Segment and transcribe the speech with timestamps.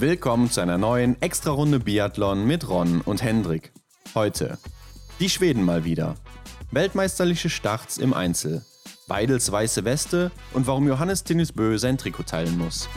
[0.00, 3.72] Willkommen zu einer neuen Extra-Runde Biathlon mit Ron und Hendrik.
[4.16, 4.58] Heute
[5.20, 6.16] die Schweden mal wieder.
[6.72, 8.64] Weltmeisterliche Starts im Einzel.
[9.06, 12.88] Weidels weiße Weste und warum Johannes Tinnisbö sein Trikot teilen muss.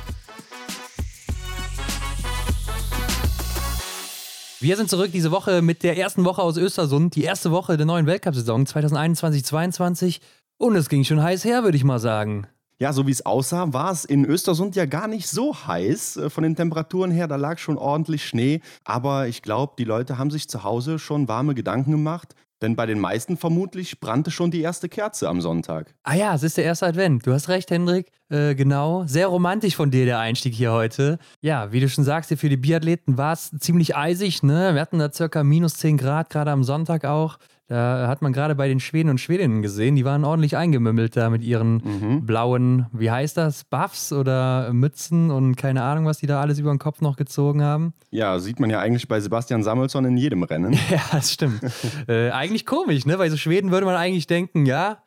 [4.60, 7.86] Wir sind zurück diese Woche mit der ersten Woche aus Östersund, die erste Woche der
[7.86, 10.20] neuen Weltcup-Saison 2021-22
[10.58, 12.48] und es ging schon heiß her, würde ich mal sagen.
[12.80, 16.18] Ja, so wie es aussah, war es in Östersund ja gar nicht so heiß.
[16.18, 18.62] Äh, von den Temperaturen her, da lag schon ordentlich Schnee.
[18.84, 22.36] Aber ich glaube, die Leute haben sich zu Hause schon warme Gedanken gemacht.
[22.62, 25.94] Denn bei den meisten vermutlich brannte schon die erste Kerze am Sonntag.
[26.04, 27.26] Ah ja, es ist der erste Advent.
[27.26, 28.12] Du hast recht, Hendrik.
[28.30, 29.06] Äh, genau.
[29.06, 31.20] Sehr romantisch von dir der Einstieg hier heute.
[31.42, 34.42] Ja, wie du schon sagst, für die Biathleten war es ziemlich eisig.
[34.42, 34.74] Ne?
[34.74, 37.38] Wir hatten da circa minus 10 Grad, gerade am Sonntag auch.
[37.68, 41.30] Da hat man gerade bei den Schweden und Schwedinnen gesehen, die waren ordentlich eingemümmelt da
[41.30, 42.26] mit ihren mhm.
[42.26, 46.72] blauen, wie heißt das, Buffs oder Mützen und keine Ahnung, was die da alles über
[46.72, 47.94] den Kopf noch gezogen haben.
[48.10, 50.74] Ja, sieht man ja eigentlich bei Sebastian Samuelsson in jedem Rennen.
[50.90, 51.62] ja, das stimmt.
[52.08, 53.18] äh, eigentlich komisch, ne?
[53.18, 55.00] Bei so Schweden würde man eigentlich denken, ja,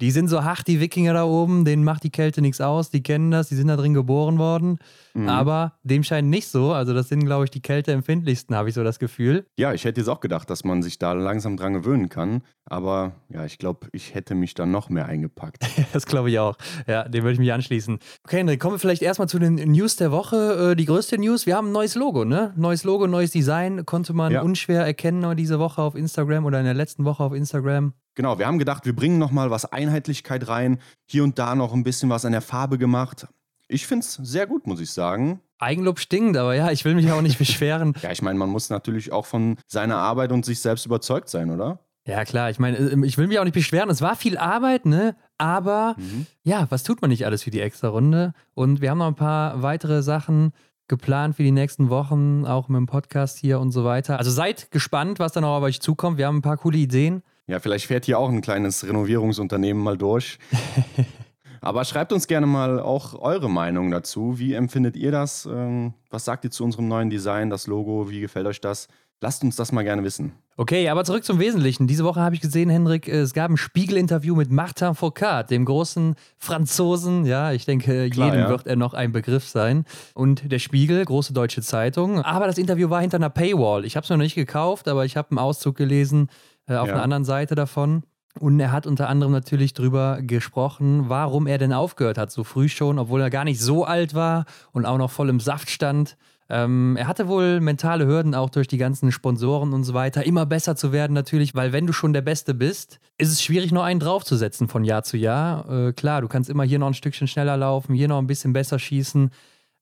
[0.00, 3.02] die sind so hart, die Wikinger da oben, denen macht die Kälte nichts aus, die
[3.02, 4.78] kennen das, die sind da drin geboren worden.
[5.14, 5.28] Mhm.
[5.28, 6.72] Aber dem scheint nicht so.
[6.72, 9.46] Also, das sind, glaube ich, die kälteempfindlichsten, habe ich so das Gefühl.
[9.58, 12.42] Ja, ich hätte jetzt auch gedacht, dass man sich da langsam dran gewöhnen kann.
[12.70, 15.64] Aber ja, ich glaube, ich hätte mich da noch mehr eingepackt.
[15.92, 16.56] das glaube ich auch.
[16.86, 17.98] Ja, dem würde ich mich anschließen.
[18.24, 20.72] Okay, Hendrik, kommen wir vielleicht erstmal zu den News der Woche.
[20.72, 22.52] Äh, die größte News: Wir haben ein neues Logo, ne?
[22.56, 23.86] Neues Logo, neues Design.
[23.86, 24.42] Konnte man ja.
[24.42, 27.94] unschwer erkennen diese Woche auf Instagram oder in der letzten Woche auf Instagram.
[28.18, 30.80] Genau, wir haben gedacht, wir bringen nochmal was Einheitlichkeit rein.
[31.06, 33.28] Hier und da noch ein bisschen was an der Farbe gemacht.
[33.68, 35.40] Ich finde es sehr gut, muss ich sagen.
[35.60, 37.94] Eigenlob stinkt, aber ja, ich will mich auch nicht beschweren.
[38.02, 41.52] ja, ich meine, man muss natürlich auch von seiner Arbeit und sich selbst überzeugt sein,
[41.52, 41.78] oder?
[42.08, 43.88] Ja, klar, ich meine, äh, ich will mich auch nicht beschweren.
[43.88, 45.14] Es war viel Arbeit, ne?
[45.36, 46.26] Aber mhm.
[46.42, 48.32] ja, was tut man nicht alles für die extra Runde?
[48.52, 50.50] Und wir haben noch ein paar weitere Sachen
[50.88, 54.18] geplant für die nächsten Wochen, auch mit dem Podcast hier und so weiter.
[54.18, 56.18] Also seid gespannt, was dann auch auf euch zukommt.
[56.18, 57.22] Wir haben ein paar coole Ideen.
[57.48, 60.38] Ja, vielleicht fährt hier auch ein kleines Renovierungsunternehmen mal durch.
[61.60, 64.38] Aber schreibt uns gerne mal auch eure Meinung dazu.
[64.38, 65.46] Wie empfindet ihr das?
[65.50, 68.10] Ähm, was sagt ihr zu unserem neuen Design, das Logo?
[68.10, 68.86] Wie gefällt euch das?
[69.20, 70.32] Lasst uns das mal gerne wissen.
[70.56, 71.88] Okay, aber zurück zum Wesentlichen.
[71.88, 76.14] Diese Woche habe ich gesehen, Hendrik, es gab ein Spiegel-Interview mit Martin Foucault, dem großen
[76.36, 77.24] Franzosen.
[77.24, 78.48] Ja, ich denke, Klar, jedem ja.
[78.48, 79.86] wird er noch ein Begriff sein.
[80.14, 82.22] Und der Spiegel, große deutsche Zeitung.
[82.22, 83.84] Aber das Interview war hinter einer Paywall.
[83.84, 86.28] Ich habe es noch nicht gekauft, aber ich habe einen Auszug gelesen
[86.68, 86.94] äh, auf ja.
[86.94, 88.02] einer anderen Seite davon.
[88.38, 92.68] Und er hat unter anderem natürlich darüber gesprochen, warum er denn aufgehört hat, so früh
[92.68, 96.16] schon, obwohl er gar nicht so alt war und auch noch voll im Saft stand.
[96.50, 100.46] Ähm, er hatte wohl mentale Hürden auch durch die ganzen Sponsoren und so weiter, immer
[100.46, 103.82] besser zu werden natürlich, weil wenn du schon der Beste bist, ist es schwierig, noch
[103.82, 105.68] einen draufzusetzen von Jahr zu Jahr.
[105.70, 108.54] Äh, klar, du kannst immer hier noch ein Stückchen schneller laufen, hier noch ein bisschen
[108.54, 109.30] besser schießen,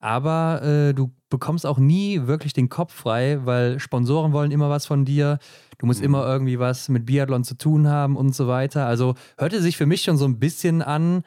[0.00, 4.86] aber äh, du bekommst auch nie wirklich den Kopf frei, weil Sponsoren wollen immer was
[4.86, 5.38] von dir.
[5.78, 6.06] Du musst mhm.
[6.06, 8.86] immer irgendwie was mit Biathlon zu tun haben und so weiter.
[8.86, 11.22] Also hörte sich für mich schon so ein bisschen an,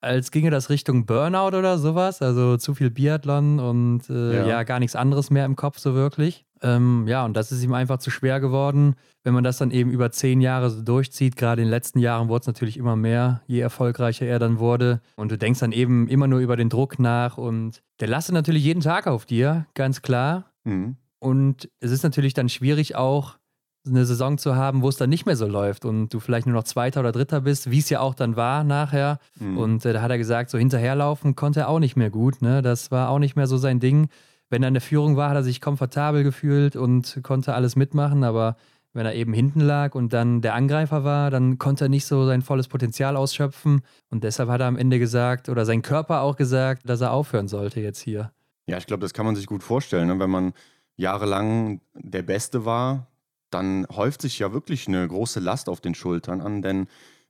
[0.00, 2.22] als ginge das Richtung Burnout oder sowas.
[2.22, 4.46] Also zu viel Biathlon und äh, ja.
[4.46, 4.62] ja.
[4.62, 6.44] gar nichts anderes mehr im Kopf so wirklich.
[6.62, 8.94] Ähm, ja, und das ist ihm einfach zu schwer geworden.
[9.24, 12.28] Wenn man das dann eben über zehn Jahre so durchzieht, gerade in den letzten Jahren
[12.28, 15.00] wurde es natürlich immer mehr, je erfolgreicher er dann wurde.
[15.16, 18.64] Und du denkst dann eben immer nur über den Druck nach und der lastet natürlich
[18.64, 20.52] jeden Tag auf dir, ganz klar.
[20.64, 20.96] Mhm.
[21.18, 23.38] Und es ist natürlich dann schwierig auch,
[23.86, 26.54] eine Saison zu haben, wo es dann nicht mehr so läuft und du vielleicht nur
[26.54, 29.18] noch Zweiter oder Dritter bist, wie es ja auch dann war nachher.
[29.38, 29.58] Mhm.
[29.58, 32.42] Und äh, da hat er gesagt, so hinterherlaufen konnte er auch nicht mehr gut.
[32.42, 32.62] Ne?
[32.62, 34.08] Das war auch nicht mehr so sein Ding.
[34.50, 38.24] Wenn er in der Führung war, hat er sich komfortabel gefühlt und konnte alles mitmachen,
[38.24, 38.56] aber
[38.92, 42.26] wenn er eben hinten lag und dann der Angreifer war, dann konnte er nicht so
[42.26, 43.82] sein volles Potenzial ausschöpfen.
[44.10, 47.46] Und deshalb hat er am Ende gesagt, oder sein Körper auch gesagt, dass er aufhören
[47.46, 48.32] sollte jetzt hier.
[48.66, 50.08] Ja, ich glaube, das kann man sich gut vorstellen.
[50.08, 50.18] Ne?
[50.18, 50.52] Wenn man
[50.96, 53.06] jahrelang der Beste war,
[53.50, 56.86] dann häuft sich ja wirklich eine große Last auf den Schultern an, denn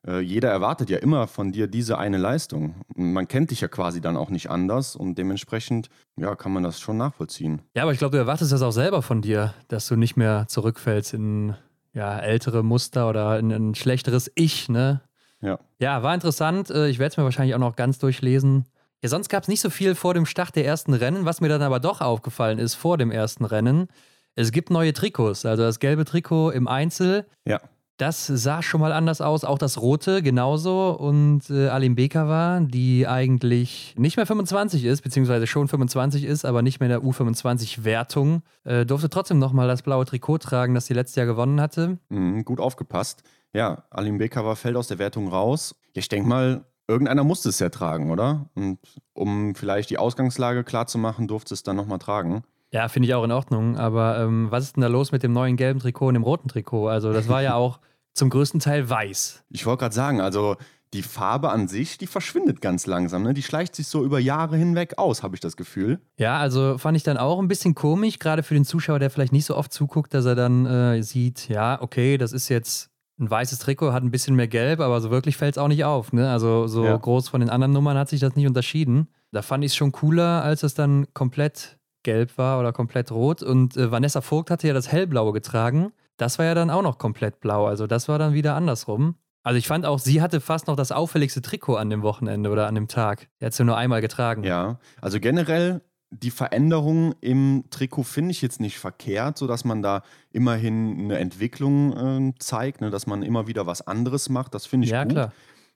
[0.07, 2.75] äh, jeder erwartet ja immer von dir diese eine Leistung.
[2.95, 6.81] Man kennt dich ja quasi dann auch nicht anders und dementsprechend ja, kann man das
[6.81, 7.63] schon nachvollziehen.
[7.75, 10.47] Ja, aber ich glaube, du erwartest das auch selber von dir, dass du nicht mehr
[10.49, 11.55] zurückfällst in
[11.93, 15.03] ja, ältere Muster oder in ein schlechteres Ich, ne?
[15.43, 15.59] Ja.
[15.79, 16.71] Ja, war interessant.
[16.71, 18.67] Äh, ich werde es mir wahrscheinlich auch noch ganz durchlesen.
[19.03, 21.25] Ja, sonst gab es nicht so viel vor dem Start der ersten Rennen.
[21.25, 23.89] Was mir dann aber doch aufgefallen ist vor dem ersten Rennen,
[24.37, 27.27] es gibt neue Trikots, also das gelbe Trikot im Einzel.
[27.47, 27.61] Ja.
[27.97, 30.97] Das sah schon mal anders aus, auch das rote genauso.
[30.99, 36.63] Und äh, Alim Bekava, die eigentlich nicht mehr 25 ist, beziehungsweise schon 25 ist, aber
[36.63, 40.95] nicht mehr in der U25-Wertung, äh, durfte trotzdem nochmal das blaue Trikot tragen, das sie
[40.95, 41.99] letztes Jahr gewonnen hatte.
[42.09, 43.23] Mhm, gut aufgepasst.
[43.53, 45.75] Ja, Alim Bekava fällt aus der Wertung raus.
[45.93, 48.49] Ich denke mal, irgendeiner musste es ja tragen, oder?
[48.55, 48.79] Und
[49.13, 52.45] um vielleicht die Ausgangslage klarzumachen, durfte es dann nochmal tragen.
[52.73, 53.77] Ja, finde ich auch in Ordnung.
[53.77, 56.49] Aber ähm, was ist denn da los mit dem neuen gelben Trikot und dem roten
[56.49, 56.89] Trikot?
[56.89, 57.81] Also, das war ja auch
[58.15, 59.45] zum größten Teil weiß.
[59.51, 60.57] Ich wollte gerade sagen, also
[60.93, 63.23] die Farbe an sich, die verschwindet ganz langsam.
[63.23, 63.33] Ne?
[63.33, 66.01] Die schleicht sich so über Jahre hinweg aus, habe ich das Gefühl.
[66.17, 69.33] Ja, also fand ich dann auch ein bisschen komisch, gerade für den Zuschauer, der vielleicht
[69.33, 72.91] nicht so oft zuguckt, dass er dann äh, sieht, ja, okay, das ist jetzt
[73.21, 75.85] ein weißes Trikot, hat ein bisschen mehr Gelb, aber so wirklich fällt es auch nicht
[75.85, 76.13] auf.
[76.13, 76.29] Ne?
[76.31, 76.97] Also so ja.
[76.97, 79.09] groß von den anderen Nummern hat sich das nicht unterschieden.
[79.31, 83.43] Da fand ich es schon cooler, als es dann komplett gelb war oder komplett rot.
[83.43, 85.93] Und äh, Vanessa Vogt hatte ja das hellblaue getragen.
[86.17, 87.67] Das war ja dann auch noch komplett blau.
[87.67, 89.17] Also das war dann wieder andersrum.
[89.43, 92.67] Also ich fand auch, sie hatte fast noch das auffälligste Trikot an dem Wochenende oder
[92.67, 93.29] an dem Tag.
[93.39, 94.45] Er hat es ja nur einmal getragen.
[94.45, 95.81] Ja, also generell
[96.11, 102.33] die Veränderung im Trikot finde ich jetzt nicht verkehrt, sodass man da immerhin eine Entwicklung
[102.33, 104.55] äh, zeigt, ne, dass man immer wieder was anderes macht.
[104.55, 105.13] Das finde ich ja, gut.
[105.13, 105.33] Klar.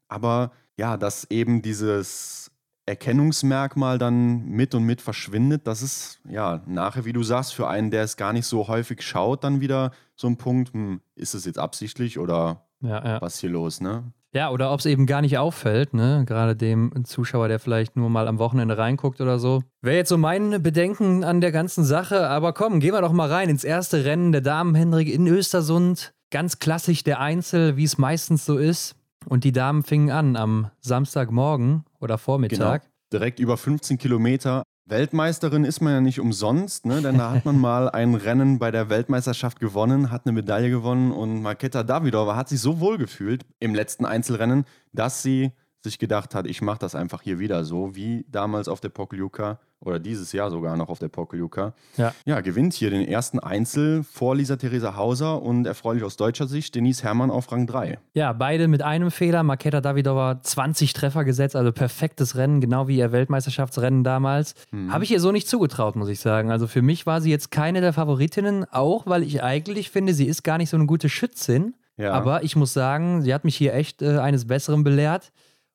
[0.09, 2.51] Aber ja, dass eben dieses
[2.87, 7.91] Erkennungsmerkmal dann mit und mit verschwindet, das ist ja nachher, wie du sagst, für einen,
[7.91, 11.47] der es gar nicht so häufig schaut, dann wieder so ein Punkt, hm, ist es
[11.47, 13.21] jetzt absichtlich oder ja, ja.
[13.23, 14.13] was hier los, ne?
[14.35, 16.25] Ja, oder ob es eben gar nicht auffällt, ne?
[16.27, 19.63] Gerade dem Zuschauer, der vielleicht nur mal am Wochenende reinguckt oder so.
[19.81, 23.31] Wäre jetzt so mein Bedenken an der ganzen Sache, aber komm, gehen wir doch mal
[23.31, 26.15] rein ins erste Rennen der Damen Henrik in Östersund.
[26.31, 28.97] Ganz klassisch der Einzel, wie es meistens so ist.
[29.27, 32.83] Und die Damen fingen an am Samstagmorgen oder Vormittag.
[32.83, 32.93] Genau.
[33.13, 37.01] Direkt über 15 Kilometer Weltmeisterin ist man ja nicht umsonst, ne?
[37.01, 41.11] denn da hat man mal ein Rennen bei der Weltmeisterschaft gewonnen, hat eine Medaille gewonnen
[41.11, 45.53] und Marketa Davidova hat sich so wohl gefühlt im letzten Einzelrennen, dass sie
[45.85, 49.61] sich gedacht hat, ich mache das einfach hier wieder so, wie damals auf der Pokljuka
[49.81, 51.75] oder dieses Jahr sogar noch auf der Pokljuka.
[51.99, 52.15] Ja.
[52.25, 56.75] ja, gewinnt hier den ersten Einzel vor Lisa Theresa Hauser und erfreulich aus deutscher Sicht
[56.75, 57.99] Denise Herrmann auf Rang 3.
[58.15, 59.43] Ja, beide mit einem Fehler.
[59.43, 64.55] Marketa Davidova 20 Treffer gesetzt, also perfektes Rennen, genau wie ihr Weltmeisterschaftsrennen damals.
[64.71, 64.91] Hm.
[64.91, 66.51] Habe ich ihr so nicht zugetraut, muss ich sagen.
[66.51, 70.27] Also für mich war sie jetzt keine der Favoritinnen, auch weil ich eigentlich finde, sie
[70.27, 71.75] ist gar nicht so eine gute Schützin.
[71.97, 72.13] Ja.
[72.13, 75.31] Aber ich muss sagen, sie hat mich hier echt äh, eines Besseren belehrt.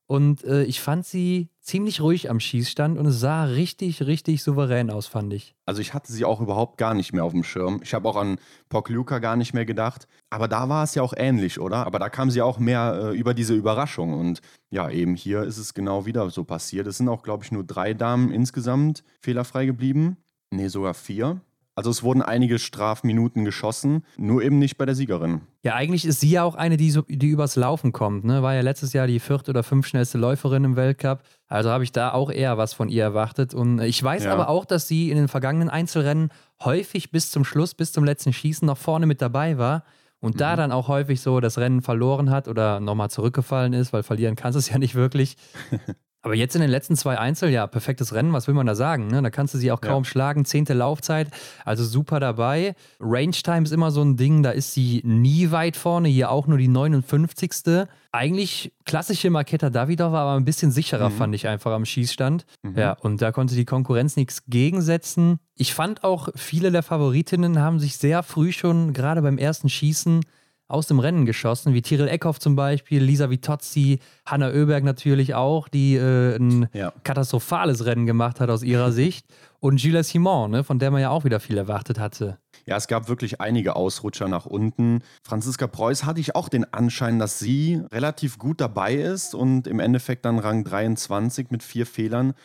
[0.09, 4.89] Und äh, ich fand sie ziemlich ruhig am Schießstand und es sah richtig, richtig souverän
[4.89, 5.53] aus, fand ich.
[5.67, 7.79] Also ich hatte sie auch überhaupt gar nicht mehr auf dem Schirm.
[7.83, 8.39] Ich habe auch an
[8.69, 10.07] Pokluka gar nicht mehr gedacht.
[10.31, 11.85] Aber da war es ja auch ähnlich, oder?
[11.85, 14.15] Aber da kam sie auch mehr äh, über diese Überraschung.
[14.15, 14.41] Und
[14.71, 16.87] ja, eben hier ist es genau wieder so passiert.
[16.87, 20.17] Es sind auch, glaube ich, nur drei Damen insgesamt fehlerfrei geblieben.
[20.49, 21.39] Nee, sogar vier.
[21.79, 25.43] Also es wurden einige Strafminuten geschossen, nur eben nicht bei der Siegerin.
[25.63, 28.25] Ja, eigentlich ist sie ja auch eine, die, so, die übers Laufen kommt.
[28.25, 28.43] Ne?
[28.43, 31.23] War ja letztes Jahr die vierte oder fünf schnellste Läuferin im Weltcup.
[31.47, 33.53] Also habe ich da auch eher was von ihr erwartet.
[33.53, 34.33] Und ich weiß ja.
[34.33, 36.31] aber auch, dass sie in den vergangenen Einzelrennen
[36.65, 39.85] häufig bis zum Schluss, bis zum letzten Schießen noch vorne mit dabei war.
[40.19, 40.39] Und mhm.
[40.39, 44.35] da dann auch häufig so das Rennen verloren hat oder nochmal zurückgefallen ist, weil verlieren
[44.35, 45.37] kannst du es ja nicht wirklich.
[46.21, 49.07] Aber jetzt in den letzten zwei Einzel, ja, perfektes Rennen, was will man da sagen?
[49.07, 49.21] Ne?
[49.21, 50.09] Da kannst du sie auch kaum ja.
[50.09, 50.43] schlagen.
[50.43, 51.29] Zehnte Laufzeit,
[51.63, 52.75] also super dabei.
[52.99, 56.45] Range Time ist immer so ein Ding, da ist sie nie weit vorne, hier auch
[56.45, 57.87] nur die 59.
[58.11, 61.13] Eigentlich klassische Marketa Davidova, aber ein bisschen sicherer, mhm.
[61.13, 62.45] fand ich einfach am Schießstand.
[62.63, 62.77] Mhm.
[62.77, 65.39] Ja, und da konnte die Konkurrenz nichts gegensetzen.
[65.55, 70.21] Ich fand auch, viele der Favoritinnen haben sich sehr früh schon, gerade beim ersten Schießen,
[70.69, 75.67] aus dem Rennen geschossen, wie Tyrell Eckhoff zum Beispiel, Lisa Vitozzi, Hanna Oeberg natürlich auch,
[75.67, 76.93] die äh, ein ja.
[77.03, 79.25] katastrophales Rennen gemacht hat aus ihrer Sicht.
[79.59, 82.37] Und Gilles Simon, ne, von der man ja auch wieder viel erwartet hatte.
[82.65, 85.01] Ja, es gab wirklich einige Ausrutscher nach unten.
[85.23, 89.79] Franziska Preuß hatte ich auch den Anschein, dass sie relativ gut dabei ist und im
[89.79, 92.35] Endeffekt dann Rang 23 mit vier Fehlern.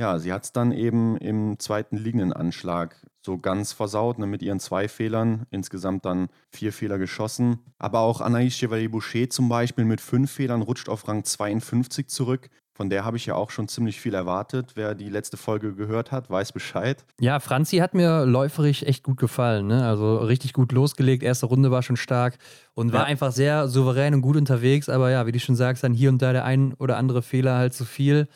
[0.00, 4.40] Ja, sie hat es dann eben im zweiten liegenden Anschlag so ganz versaut, ne, mit
[4.40, 5.44] ihren zwei Fehlern.
[5.50, 7.58] Insgesamt dann vier Fehler geschossen.
[7.78, 12.48] Aber auch Anaïs Chevalier-Boucher zum Beispiel mit fünf Fehlern rutscht auf Rang 52 zurück.
[12.72, 14.70] Von der habe ich ja auch schon ziemlich viel erwartet.
[14.74, 17.04] Wer die letzte Folge gehört hat, weiß Bescheid.
[17.20, 19.66] Ja, Franzi hat mir läuferig echt gut gefallen.
[19.66, 19.84] Ne?
[19.84, 21.22] Also richtig gut losgelegt.
[21.22, 22.38] Erste Runde war schon stark
[22.72, 23.06] und war ja.
[23.06, 24.88] einfach sehr souverän und gut unterwegs.
[24.88, 27.58] Aber ja, wie du schon sagst, dann hier und da der ein oder andere Fehler
[27.58, 28.28] halt zu viel.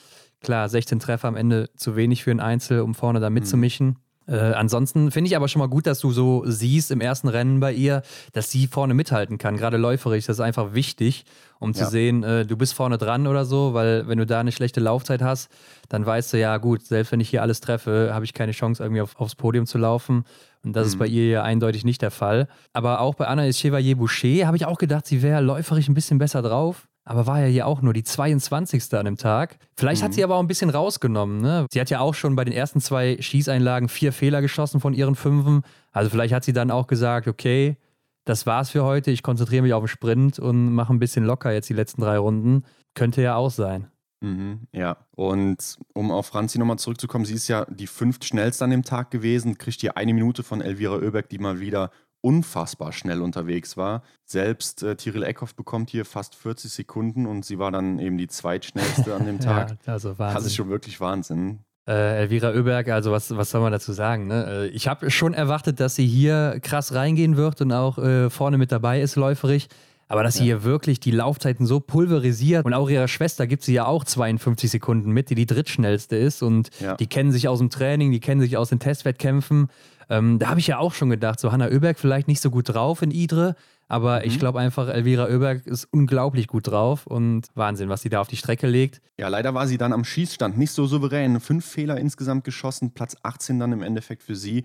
[0.44, 3.86] Klar, 16 Treffer am Ende zu wenig für ein Einzel, um vorne da mitzumischen.
[3.86, 3.96] Mhm.
[4.26, 7.60] Äh, ansonsten finde ich aber schon mal gut, dass du so siehst im ersten Rennen
[7.60, 9.56] bei ihr, dass sie vorne mithalten kann.
[9.56, 11.24] Gerade läuferisch, das ist einfach wichtig,
[11.60, 11.84] um ja.
[11.84, 14.80] zu sehen, äh, du bist vorne dran oder so, weil wenn du da eine schlechte
[14.80, 15.50] Laufzeit hast,
[15.88, 18.82] dann weißt du, ja gut, selbst wenn ich hier alles treffe, habe ich keine Chance,
[18.82, 20.24] irgendwie auf, aufs Podium zu laufen.
[20.62, 20.92] Und das mhm.
[20.92, 22.48] ist bei ihr ja eindeutig nicht der Fall.
[22.72, 26.40] Aber auch bei Anna Chevalier-Boucher habe ich auch gedacht, sie wäre läuferisch ein bisschen besser
[26.40, 28.92] drauf aber war ja hier auch nur die 22.
[28.94, 29.58] an dem Tag.
[29.76, 30.06] Vielleicht mhm.
[30.06, 31.40] hat sie aber auch ein bisschen rausgenommen.
[31.40, 31.66] Ne?
[31.70, 35.14] Sie hat ja auch schon bei den ersten zwei Schießeinlagen vier Fehler geschossen von ihren
[35.14, 35.62] Fünfen.
[35.92, 37.76] Also vielleicht hat sie dann auch gesagt, okay,
[38.24, 39.10] das war's für heute.
[39.10, 42.16] Ich konzentriere mich auf den Sprint und mache ein bisschen locker jetzt die letzten drei
[42.16, 42.64] Runden.
[42.94, 43.88] Könnte ja auch sein.
[44.24, 48.82] Mhm, ja, und um auf Franzi nochmal zurückzukommen, sie ist ja die fünftschnellste an dem
[48.82, 51.90] Tag gewesen, kriegt hier eine Minute von Elvira Oeberg, die mal wieder
[52.24, 54.02] unfassbar schnell unterwegs war.
[54.24, 58.28] Selbst äh, Tiril Eckhoff bekommt hier fast 40 Sekunden und sie war dann eben die
[58.28, 59.76] zweitschnellste an dem Tag.
[59.86, 60.34] ja, also Wahnsinn.
[60.34, 61.60] Das ist schon wirklich Wahnsinn.
[61.86, 64.26] Äh, Elvira Oeberg, also was, was soll man dazu sagen?
[64.26, 64.46] Ne?
[64.48, 68.56] Äh, ich habe schon erwartet, dass sie hier krass reingehen wird und auch äh, vorne
[68.56, 69.68] mit dabei ist, läuferig.
[70.08, 73.72] Aber dass sie hier wirklich die Laufzeiten so pulverisiert und auch ihrer Schwester gibt sie
[73.72, 76.94] ja auch 52 Sekunden mit, die die drittschnellste ist und ja.
[76.96, 79.68] die kennen sich aus dem Training, die kennen sich aus den Testwettkämpfen.
[80.08, 82.68] Ähm, da habe ich ja auch schon gedacht, so Hanna Oeberg vielleicht nicht so gut
[82.68, 83.56] drauf in Idre,
[83.88, 84.26] aber mhm.
[84.26, 88.28] ich glaube einfach, Elvira Oeberg ist unglaublich gut drauf und Wahnsinn, was sie da auf
[88.28, 89.00] die Strecke legt.
[89.18, 91.40] Ja, leider war sie dann am Schießstand nicht so souverän.
[91.40, 94.64] Fünf Fehler insgesamt geschossen, Platz 18 dann im Endeffekt für sie.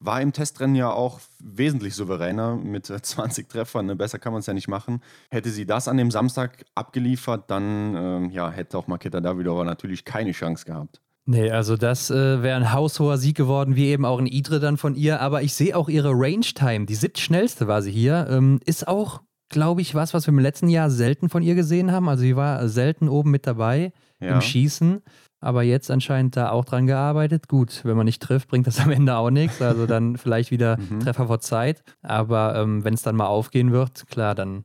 [0.00, 3.86] War im Testrennen ja auch wesentlich souveräner mit 20 Treffern.
[3.86, 3.96] Ne?
[3.96, 5.00] Besser kann man es ja nicht machen.
[5.30, 10.04] Hätte sie das an dem Samstag abgeliefert, dann ähm, ja, hätte auch Maketa Davidova natürlich
[10.04, 11.00] keine Chance gehabt.
[11.26, 14.76] Nee, also das äh, wäre ein haushoher Sieg geworden, wie eben auch ein Idre dann
[14.76, 15.20] von ihr.
[15.20, 19.80] Aber ich sehe auch ihre Range-Time, die siebtschnellste war sie hier, ähm, ist auch, glaube
[19.80, 22.08] ich, was, was wir im letzten Jahr selten von ihr gesehen haben.
[22.08, 24.34] Also sie war selten oben mit dabei ja.
[24.34, 25.02] im Schießen.
[25.40, 27.48] Aber jetzt anscheinend da auch dran gearbeitet.
[27.48, 29.60] Gut, wenn man nicht trifft, bringt das am Ende auch nichts.
[29.60, 31.00] Also dann vielleicht wieder mhm.
[31.00, 31.82] Treffer vor Zeit.
[32.02, 34.64] Aber ähm, wenn es dann mal aufgehen wird, klar, dann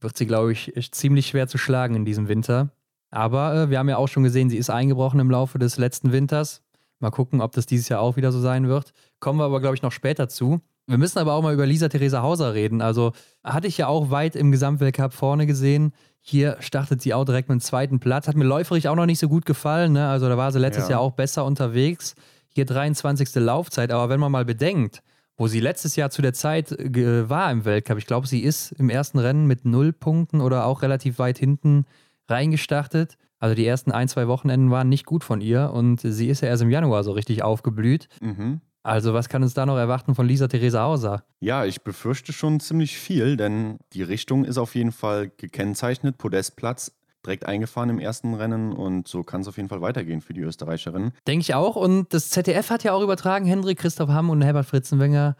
[0.00, 2.70] wird sie, glaube ich, ziemlich schwer zu schlagen in diesem Winter.
[3.10, 6.12] Aber äh, wir haben ja auch schon gesehen, sie ist eingebrochen im Laufe des letzten
[6.12, 6.62] Winters.
[7.00, 8.92] Mal gucken, ob das dieses Jahr auch wieder so sein wird.
[9.20, 10.60] Kommen wir aber, glaube ich, noch später zu.
[10.86, 12.82] Wir müssen aber auch mal über Lisa Theresa Hauser reden.
[12.82, 13.12] Also
[13.44, 15.92] hatte ich ja auch weit im Gesamtweltcup vorne gesehen.
[16.20, 18.28] Hier startet sie auch direkt mit dem zweiten Platz.
[18.28, 19.92] Hat mir läuferig auch noch nicht so gut gefallen.
[19.92, 20.08] Ne?
[20.08, 20.92] Also da war sie letztes ja.
[20.92, 22.14] Jahr auch besser unterwegs.
[22.48, 23.34] Hier 23.
[23.36, 23.92] Laufzeit.
[23.92, 25.02] Aber wenn man mal bedenkt,
[25.36, 28.72] wo sie letztes Jahr zu der Zeit äh, war im Weltcup, ich glaube, sie ist
[28.72, 31.86] im ersten Rennen mit null Punkten oder auch relativ weit hinten
[32.30, 33.16] reingestartet.
[33.38, 36.48] Also die ersten ein, zwei Wochenenden waren nicht gut von ihr und sie ist ja
[36.48, 38.08] erst im Januar so richtig aufgeblüht.
[38.20, 38.60] Mhm.
[38.82, 41.24] Also was kann uns da noch erwarten von Lisa Theresa Hauser?
[41.40, 46.16] Ja, ich befürchte schon ziemlich viel, denn die Richtung ist auf jeden Fall gekennzeichnet.
[46.16, 46.92] Podestplatz
[47.24, 50.40] direkt eingefahren im ersten Rennen und so kann es auf jeden Fall weitergehen für die
[50.40, 51.12] Österreicherin.
[51.26, 51.76] Denke ich auch.
[51.76, 55.36] Und das ZDF hat ja auch übertragen, Hendrik Christoph Hamm und Herbert Fritzenwenger,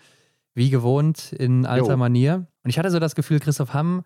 [0.54, 1.96] wie gewohnt in alter jo.
[1.96, 2.46] Manier.
[2.62, 4.04] Und ich hatte so das Gefühl, Christoph Hamm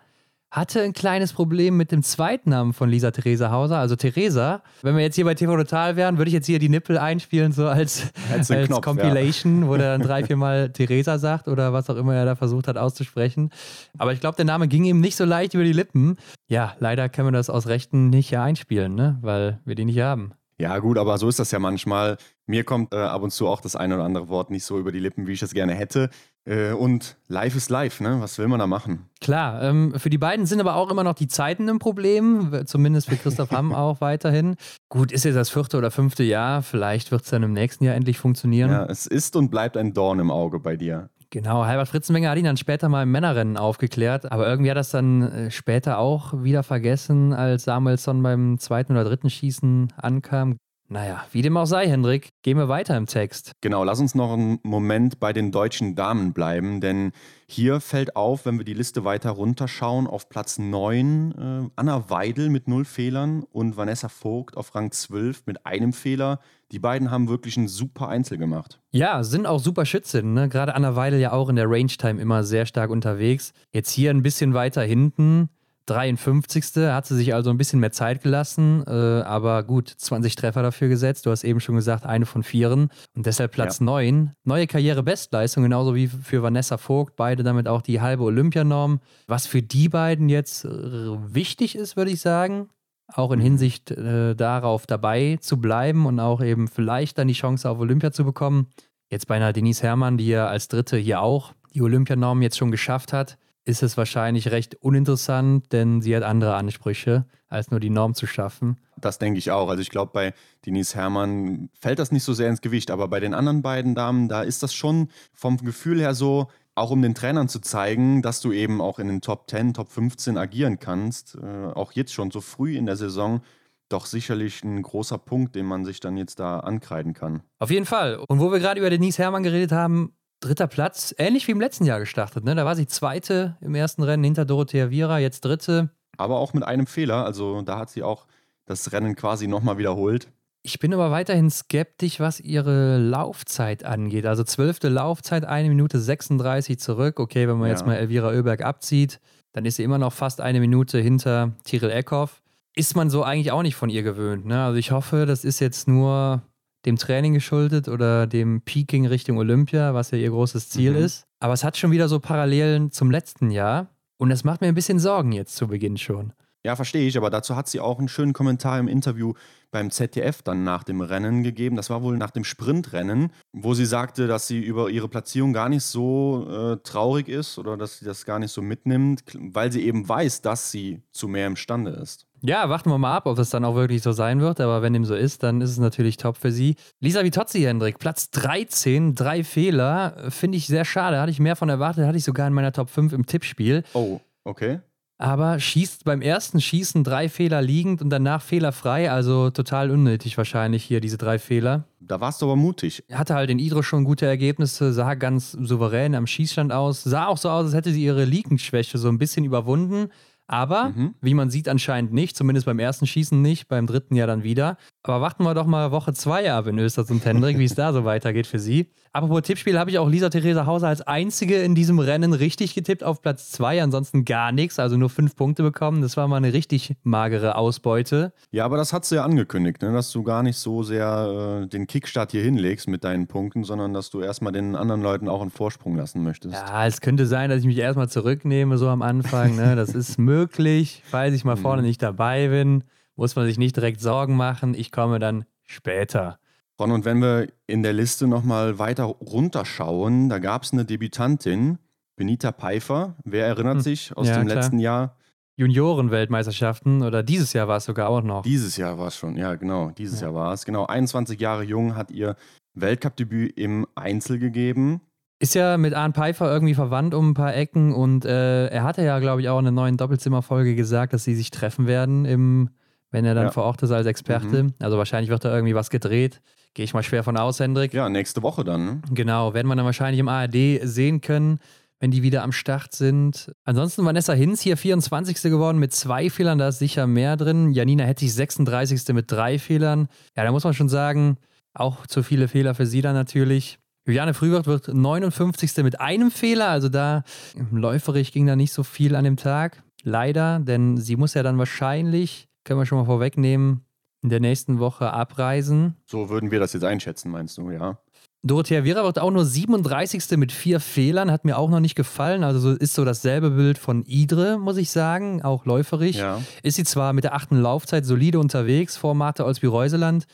[0.54, 4.62] hatte ein kleines Problem mit dem zweiten Namen von Lisa Theresa Hauser, also Theresa.
[4.82, 7.50] Wenn wir jetzt hier bei TV Total wären, würde ich jetzt hier die Nippel einspielen,
[7.50, 9.68] so als, als, als Knopf, Compilation, ja.
[9.68, 12.68] wo der dann drei, vier Mal Theresa sagt oder was auch immer er da versucht
[12.68, 13.50] hat auszusprechen.
[13.99, 16.18] Aber ich glaube, der Name ging ihm nicht so leicht über die Lippen.
[16.46, 19.18] Ja, leider können wir das aus Rechten nicht hier einspielen, ne?
[19.23, 20.34] weil wir die nicht haben.
[20.56, 22.16] Ja, gut, aber so ist das ja manchmal.
[22.46, 24.92] Mir kommt äh, ab und zu auch das eine oder andere Wort nicht so über
[24.92, 26.11] die Lippen, wie ich es gerne hätte.
[26.46, 28.16] Äh, und live ist live, ne?
[28.20, 29.08] Was will man da machen?
[29.20, 33.08] Klar, ähm, für die beiden sind aber auch immer noch die Zeiten ein Problem, zumindest
[33.08, 34.56] für Christoph Hamm auch weiterhin.
[34.90, 37.94] Gut, ist jetzt das vierte oder fünfte Jahr, vielleicht wird es dann im nächsten Jahr
[37.94, 38.70] endlich funktionieren.
[38.70, 41.08] Ja, es ist und bleibt ein Dorn im Auge bei dir.
[41.30, 44.80] Genau, Herbert Fritzenmenger hat ihn dann später mal im Männerrennen aufgeklärt, aber irgendwie hat er
[44.80, 50.58] das dann äh, später auch wieder vergessen, als Samuelsson beim zweiten oder dritten Schießen ankam.
[50.94, 53.50] Naja, wie dem auch sei, Hendrik, gehen wir weiter im Text.
[53.60, 57.10] Genau, lass uns noch einen Moment bei den deutschen Damen bleiben, denn
[57.48, 62.48] hier fällt auf, wenn wir die Liste weiter runterschauen, auf Platz 9 äh, Anna Weidel
[62.48, 66.38] mit null Fehlern und Vanessa Vogt auf Rang 12 mit einem Fehler.
[66.70, 68.80] Die beiden haben wirklich ein super Einzel gemacht.
[68.92, 70.32] Ja, sind auch super Schützinnen.
[70.32, 70.48] Ne?
[70.48, 73.52] Gerade Anna Weidel ja auch in der Range-Time immer sehr stark unterwegs.
[73.72, 75.48] Jetzt hier ein bisschen weiter hinten
[75.86, 76.64] 53.
[76.92, 80.88] hat sie sich also ein bisschen mehr Zeit gelassen, äh, aber gut, 20 Treffer dafür
[80.88, 81.26] gesetzt.
[81.26, 83.86] Du hast eben schon gesagt, eine von vieren und deshalb Platz ja.
[83.86, 84.32] 9.
[84.44, 89.00] Neue Karriere-Bestleistung, genauso wie für Vanessa Vogt, beide damit auch die halbe Olympianorm.
[89.26, 92.68] Was für die beiden jetzt äh, wichtig ist, würde ich sagen,
[93.12, 97.68] auch in Hinsicht äh, darauf dabei zu bleiben und auch eben vielleicht dann die Chance
[97.68, 98.68] auf Olympia zu bekommen.
[99.10, 102.70] Jetzt bei einer Denise Herrmann, die ja als Dritte hier auch die Olympianorm jetzt schon
[102.70, 107.90] geschafft hat, ist es wahrscheinlich recht uninteressant, denn sie hat andere Ansprüche, als nur die
[107.90, 108.78] Norm zu schaffen.
[108.97, 109.68] Das denke ich auch.
[109.68, 110.35] Also ich glaube, bei
[110.66, 114.28] Denise Herrmann fällt das nicht so sehr ins Gewicht, aber bei den anderen beiden Damen,
[114.28, 118.40] da ist das schon vom Gefühl her so, auch um den Trainern zu zeigen, dass
[118.40, 122.30] du eben auch in den Top 10, Top 15 agieren kannst, äh, auch jetzt schon
[122.30, 123.42] so früh in der Saison,
[123.88, 127.42] doch sicherlich ein großer Punkt, den man sich dann jetzt da ankreiden kann.
[127.59, 128.16] Auf jeden Fall.
[128.16, 131.84] Und wo wir gerade über Denise Herrmann geredet haben, dritter Platz, ähnlich wie im letzten
[131.84, 132.44] Jahr gestartet.
[132.44, 132.54] Ne?
[132.54, 135.90] Da war sie zweite im ersten Rennen hinter Dorothea Viera, jetzt dritte.
[136.16, 137.24] Aber auch mit einem Fehler.
[137.24, 138.26] Also da hat sie auch
[138.66, 140.28] das Rennen quasi nochmal wiederholt.
[140.62, 144.24] Ich bin aber weiterhin skeptisch, was ihre Laufzeit angeht.
[144.24, 147.20] Also zwölfte Laufzeit, eine Minute 36 zurück.
[147.20, 147.74] Okay, wenn man ja.
[147.74, 149.20] jetzt mal Elvira Oeberg abzieht,
[149.52, 152.42] dann ist sie immer noch fast eine Minute hinter Tiril Eckhoff.
[152.74, 154.46] ist man so eigentlich auch nicht von ihr gewöhnt.
[154.46, 154.64] Ne?
[154.64, 156.42] Also ich hoffe, das ist jetzt nur
[156.84, 161.04] dem Training geschuldet oder dem Peaking Richtung Olympia, was ja ihr großes Ziel mhm.
[161.04, 161.26] ist.
[161.40, 163.88] Aber es hat schon wieder so Parallelen zum letzten Jahr.
[164.16, 166.32] Und es macht mir ein bisschen Sorgen jetzt zu Beginn schon.
[166.66, 169.34] Ja, verstehe ich, aber dazu hat sie auch einen schönen Kommentar im Interview
[169.70, 171.76] beim ZDF dann nach dem Rennen gegeben.
[171.76, 175.68] Das war wohl nach dem Sprintrennen, wo sie sagte, dass sie über ihre Platzierung gar
[175.68, 179.84] nicht so äh, traurig ist oder dass sie das gar nicht so mitnimmt, weil sie
[179.84, 182.26] eben weiß, dass sie zu mehr imstande ist.
[182.46, 184.60] Ja, warten wir mal ab, ob es dann auch wirklich so sein wird.
[184.60, 186.76] Aber wenn dem so ist, dann ist es natürlich top für sie.
[187.00, 190.26] Lisa Vitozzi, Hendrik, Platz 13, drei Fehler.
[190.28, 191.18] Finde ich sehr schade.
[191.20, 193.82] Hatte ich mehr von erwartet, hatte ich sogar in meiner Top 5 im Tippspiel.
[193.94, 194.80] Oh, okay
[195.18, 200.84] aber schießt beim ersten Schießen drei Fehler liegend und danach fehlerfrei, also total unnötig wahrscheinlich
[200.84, 201.84] hier diese drei Fehler.
[202.00, 203.04] Da warst du aber mutig.
[203.12, 207.38] Hatte halt in Idro schon gute Ergebnisse, sah ganz souverän am Schießstand aus, sah auch
[207.38, 210.10] so aus, als hätte sie ihre Liegenschwäche so ein bisschen überwunden.
[210.46, 211.14] Aber, mhm.
[211.20, 214.76] wie man sieht, anscheinend nicht, zumindest beim ersten Schießen nicht, beim dritten ja dann wieder.
[215.02, 217.92] Aber warten wir doch mal Woche 2 ab in Österreich und Hendrik, wie es da
[217.92, 218.90] so weitergeht für sie.
[219.14, 223.04] Apropos Tippspiel, habe ich auch Lisa Theresa Hauser als einzige in diesem Rennen richtig getippt
[223.04, 226.02] auf Platz 2, ansonsten gar nichts, also nur fünf Punkte bekommen.
[226.02, 228.33] Das war mal eine richtig magere Ausbeute.
[228.50, 229.92] Ja, aber das hat sie ja angekündigt, ne?
[229.92, 233.94] dass du gar nicht so sehr äh, den Kickstart hier hinlegst mit deinen Punkten, sondern
[233.94, 236.54] dass du erstmal den anderen Leuten auch einen Vorsprung lassen möchtest.
[236.54, 239.54] Ja, es könnte sein, dass ich mich erstmal zurücknehme, so am Anfang.
[239.54, 239.76] Ne?
[239.76, 241.88] Das ist möglich, falls ich mal vorne mhm.
[241.88, 242.83] nicht dabei bin
[243.16, 244.75] muss man sich nicht direkt Sorgen machen.
[244.75, 246.38] Ich komme dann später.
[246.81, 251.78] Ron, und wenn wir in der Liste nochmal weiter runterschauen, da gab es eine Debütantin,
[252.16, 253.16] Benita Pfeiffer.
[253.25, 253.81] Wer erinnert hm.
[253.81, 254.57] sich aus ja, dem klar.
[254.57, 255.16] letzten Jahr?
[255.57, 258.43] Juniorenweltmeisterschaften oder dieses Jahr war es sogar auch noch.
[258.43, 259.90] Dieses Jahr war es schon, ja, genau.
[259.90, 260.26] Dieses ja.
[260.26, 260.64] Jahr war es.
[260.64, 262.35] Genau, 21 Jahre jung hat ihr
[262.75, 265.00] Weltcup-Debüt im Einzel gegeben.
[265.38, 269.04] Ist ja mit Arne Pfeiffer irgendwie verwandt um ein paar Ecken und äh, er hatte
[269.04, 272.71] ja, glaube ich, auch in der neuen Doppelzimmerfolge gesagt, dass sie sich treffen werden, im,
[273.11, 273.50] wenn er dann ja.
[273.50, 274.64] vor Ort ist als Experte.
[274.64, 274.75] Mhm.
[274.81, 276.40] Also wahrscheinlich wird da irgendwie was gedreht.
[276.75, 277.95] Gehe ich mal schwer von aus, Hendrik.
[277.95, 278.85] Ja, nächste Woche dann.
[278.85, 279.02] Ne?
[279.12, 281.60] Genau, werden wir dann wahrscheinlich im ARD sehen können,
[282.00, 283.52] wenn die wieder am Start sind.
[283.65, 285.41] Ansonsten Vanessa Hinz hier 24.
[285.43, 287.71] geworden mit zwei Fehlern, da ist sicher mehr drin.
[287.71, 289.15] Janina Hettich 36.
[289.15, 290.08] mit drei Fehlern.
[290.37, 291.39] Ja, da muss man schon sagen,
[291.75, 293.78] auch zu viele Fehler für sie dann natürlich.
[294.06, 295.76] Juliane Frühwirt wird 59.
[295.84, 297.23] mit einem Fehler, also da
[297.71, 299.82] läuferig ging da nicht so viel an dem Tag.
[300.02, 303.87] Leider, denn sie muss ja dann wahrscheinlich, können wir schon mal vorwegnehmen,
[304.25, 305.97] in der nächsten Woche abreisen.
[306.06, 307.99] So würden wir das jetzt einschätzen, meinst du, ja?
[308.43, 310.37] Dorothea Vera wird auch nur 37.
[310.39, 312.43] mit vier Fehlern, hat mir auch noch nicht gefallen.
[312.43, 316.17] Also ist so dasselbe Bild von Idre, muss ich sagen, auch läuferig.
[316.17, 316.43] Ja.
[316.63, 320.26] Ist sie zwar mit der achten Laufzeit solide unterwegs vor Marte Olsby-Reuseland,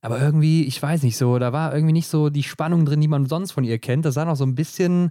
[0.00, 3.08] aber irgendwie, ich weiß nicht so, da war irgendwie nicht so die Spannung drin, die
[3.08, 4.04] man sonst von ihr kennt.
[4.04, 5.10] Das sah noch so ein bisschen,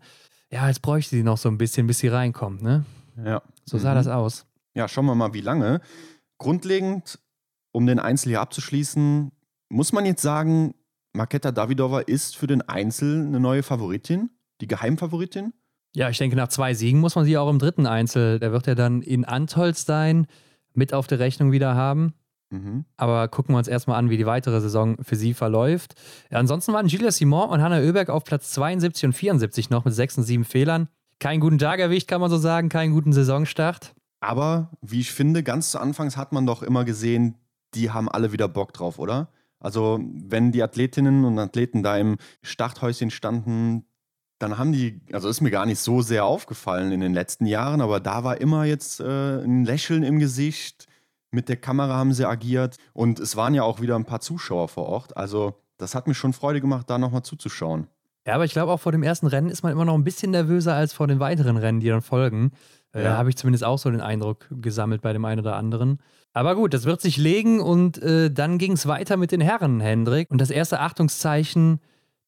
[0.52, 2.86] ja, als bräuchte sie noch so ein bisschen, bis sie reinkommt, ne?
[3.24, 3.42] Ja.
[3.66, 3.96] So sah mhm.
[3.96, 4.46] das aus.
[4.76, 5.82] Ja, schauen wir mal, wie lange.
[6.38, 7.20] Grundlegend,
[7.78, 9.32] um den Einzel hier abzuschließen,
[9.70, 10.74] muss man jetzt sagen,
[11.14, 15.54] Marketa Davidova ist für den Einzel eine neue Favoritin, die Geheimfavoritin?
[15.96, 18.66] Ja, ich denke, nach zwei Siegen muss man sie auch im dritten Einzel, der wird
[18.66, 20.26] ja dann in Antolstein
[20.74, 22.14] mit auf der Rechnung wieder haben.
[22.50, 22.86] Mhm.
[22.98, 25.94] Aber gucken wir uns erstmal an, wie die weitere Saison für sie verläuft.
[26.32, 29.94] Ja, ansonsten waren Julia Simon und Hanna Oeberg auf Platz 72 und 74 noch mit
[29.94, 30.88] 6 und 7 Fehlern.
[31.20, 33.94] Keinen guten Tag erwischt, kann man so sagen, keinen guten Saisonstart.
[34.20, 37.36] Aber wie ich finde, ganz zu Anfangs hat man doch immer gesehen,
[37.74, 39.30] die haben alle wieder Bock drauf, oder?
[39.60, 43.86] Also, wenn die Athletinnen und Athleten da im Starthäuschen standen,
[44.40, 47.82] dann haben die, also ist mir gar nicht so sehr aufgefallen in den letzten Jahren,
[47.82, 50.88] aber da war immer jetzt äh, ein Lächeln im Gesicht
[51.32, 54.68] mit der Kamera haben sie agiert und es waren ja auch wieder ein paar Zuschauer
[54.70, 55.18] vor Ort.
[55.18, 57.88] Also das hat mir schon Freude gemacht, da nochmal zuzuschauen.
[58.26, 60.32] Ja, aber ich glaube auch vor dem ersten Rennen ist man immer noch ein bisschen
[60.32, 62.52] nervöser als vor den weiteren Rennen, die dann folgen.
[62.94, 63.10] Äh, ja.
[63.10, 66.00] Da habe ich zumindest auch so den Eindruck gesammelt bei dem einen oder anderen.
[66.38, 69.80] Aber gut, das wird sich legen und äh, dann ging es weiter mit den Herren,
[69.80, 70.30] Hendrik.
[70.30, 71.80] Und das erste Achtungszeichen,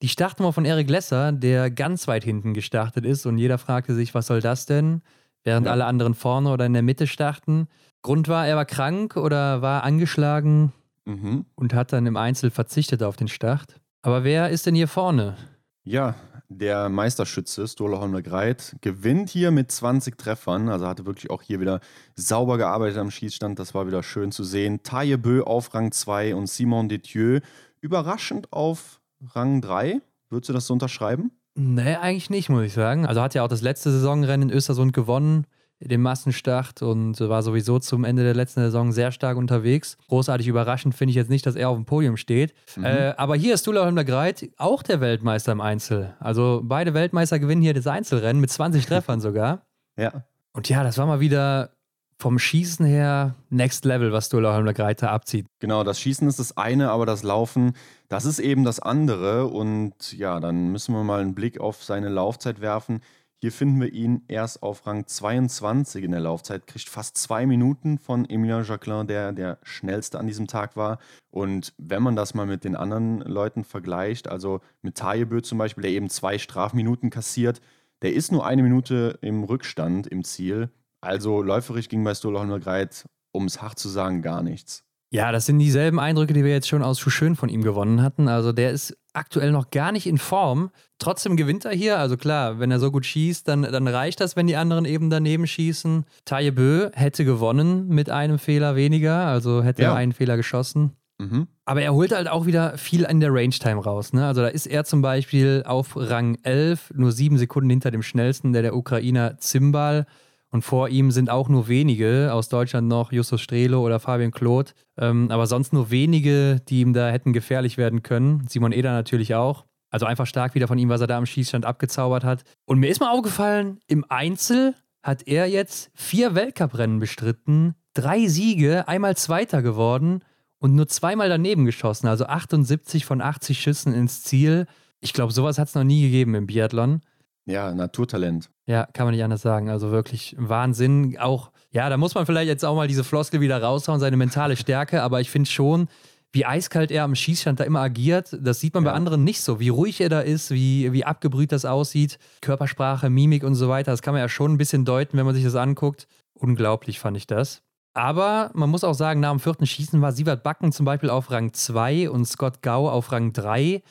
[0.02, 3.94] die starten wir von Eric Lesser, der ganz weit hinten gestartet ist und jeder fragte
[3.94, 5.04] sich, was soll das denn?
[5.44, 5.74] Während ja.
[5.74, 7.68] alle anderen vorne oder in der Mitte starten.
[8.02, 10.74] Grund war, er war krank oder war angeschlagen
[11.06, 11.46] mhm.
[11.54, 13.80] und hat dann im Einzel verzichtet auf den Start.
[14.02, 15.38] Aber wer ist denn hier vorne?
[15.84, 16.16] Ja,
[16.50, 20.68] der Meisterschütze Stola Holmer Greit gewinnt hier mit 20 Treffern.
[20.68, 21.80] Also hatte wirklich auch hier wieder
[22.16, 23.58] sauber gearbeitet am Schießstand.
[23.60, 24.82] Das war wieder schön zu sehen.
[24.84, 27.40] Taille Bö auf Rang 2 und Simon Detieu
[27.82, 29.00] überraschend auf
[29.34, 30.02] Rang 3.
[30.30, 31.32] Würdest du das so unterschreiben?
[31.56, 33.06] Nee, eigentlich nicht, muss ich sagen.
[33.06, 35.46] Also hat ja auch das letzte Saisonrennen in Östersund gewonnen
[35.80, 39.98] den Massenstart und war sowieso zum Ende der letzten Saison sehr stark unterwegs.
[40.10, 42.54] Großartig überraschend finde ich jetzt nicht, dass er auf dem Podium steht.
[42.76, 42.86] Mhm.
[42.86, 46.16] Äh, aber hier ist Dula Holmler Greit auch der Weltmeister im Einzel.
[46.20, 49.66] Also beide Weltmeister gewinnen hier das Einzelrennen mit 20 Treffern sogar.
[49.98, 50.26] Ja.
[50.52, 51.72] Und ja, das war mal wieder
[52.18, 55.48] vom Schießen her Next Level, was Dula Greiter abzieht.
[55.60, 57.74] Genau, das Schießen ist das eine, aber das Laufen,
[58.10, 59.46] das ist eben das andere.
[59.48, 63.02] Und ja, dann müssen wir mal einen Blick auf seine Laufzeit werfen.
[63.42, 67.98] Hier finden wir ihn erst auf Rang 22 in der Laufzeit, kriegt fast zwei Minuten
[67.98, 71.00] von Emilien Jacquelin, der der schnellste an diesem Tag war.
[71.32, 75.84] Und wenn man das mal mit den anderen Leuten vergleicht, also mit Tajebö zum Beispiel,
[75.84, 77.62] der eben zwei Strafminuten kassiert,
[78.02, 80.70] der ist nur eine Minute im Rückstand im Ziel.
[81.00, 84.84] Also läuferisch ging bei Stola Holmgreit, um es hart zu sagen, gar nichts.
[85.12, 88.28] Ja, das sind dieselben Eindrücke, die wir jetzt schon aus Schuschön von ihm gewonnen hatten.
[88.28, 90.72] Also der ist aktuell noch gar nicht in Form.
[90.98, 92.00] Trotzdem gewinnt er hier.
[92.00, 95.10] Also klar, wenn er so gut schießt, dann, dann reicht das, wenn die anderen eben
[95.10, 96.06] daneben schießen.
[96.26, 99.90] Taye Bö hätte gewonnen mit einem Fehler weniger, also hätte ja.
[99.90, 100.94] er einen Fehler geschossen.
[101.20, 101.48] Mhm.
[101.66, 104.14] Aber er holt halt auch wieder viel in der Range-Time raus.
[104.14, 104.26] Ne?
[104.26, 108.54] Also da ist er zum Beispiel auf Rang 11, nur sieben Sekunden hinter dem schnellsten,
[108.54, 110.06] der der Ukrainer Zimbal.
[110.52, 114.74] Und vor ihm sind auch nur wenige aus Deutschland noch, Justus Strelo oder Fabian Kloth.
[114.98, 118.48] Ähm, aber sonst nur wenige, die ihm da hätten gefährlich werden können.
[118.48, 119.66] Simon Eder natürlich auch.
[119.92, 122.44] Also einfach stark wieder von ihm, was er da am Schießstand abgezaubert hat.
[122.66, 128.88] Und mir ist mal aufgefallen, im Einzel hat er jetzt vier Weltcuprennen bestritten, drei Siege,
[128.88, 130.24] einmal Zweiter geworden
[130.60, 132.08] und nur zweimal daneben geschossen.
[132.08, 134.68] Also 78 von 80 Schüssen ins Ziel.
[135.00, 137.02] Ich glaube, sowas hat es noch nie gegeben im Biathlon.
[137.50, 138.50] Ja, Naturtalent.
[138.68, 139.70] Ja, kann man nicht anders sagen.
[139.70, 141.18] Also wirklich Wahnsinn.
[141.20, 144.56] Auch, ja, da muss man vielleicht jetzt auch mal diese Floskel wieder raushauen, seine mentale
[144.56, 145.02] Stärke.
[145.02, 145.88] Aber ich finde schon,
[146.32, 148.92] wie eiskalt er am Schießstand da immer agiert, das sieht man ja.
[148.92, 149.60] bei anderen nicht so.
[149.60, 152.20] Wie ruhig er da ist, wie, wie abgebrüht das aussieht.
[152.42, 153.92] Körpersprache, Mimik und so weiter.
[153.92, 156.08] Das kann man ja schon ein bisschen deuten, wenn man sich das anguckt.
[156.36, 157.64] Unglaublich fand ich das.
[157.96, 161.32] Aber man muss auch sagen, nach dem vierten Schießen war Sievert Backen zum Beispiel auf
[161.32, 163.82] Rang 2 und Scott Gau auf Rang 3.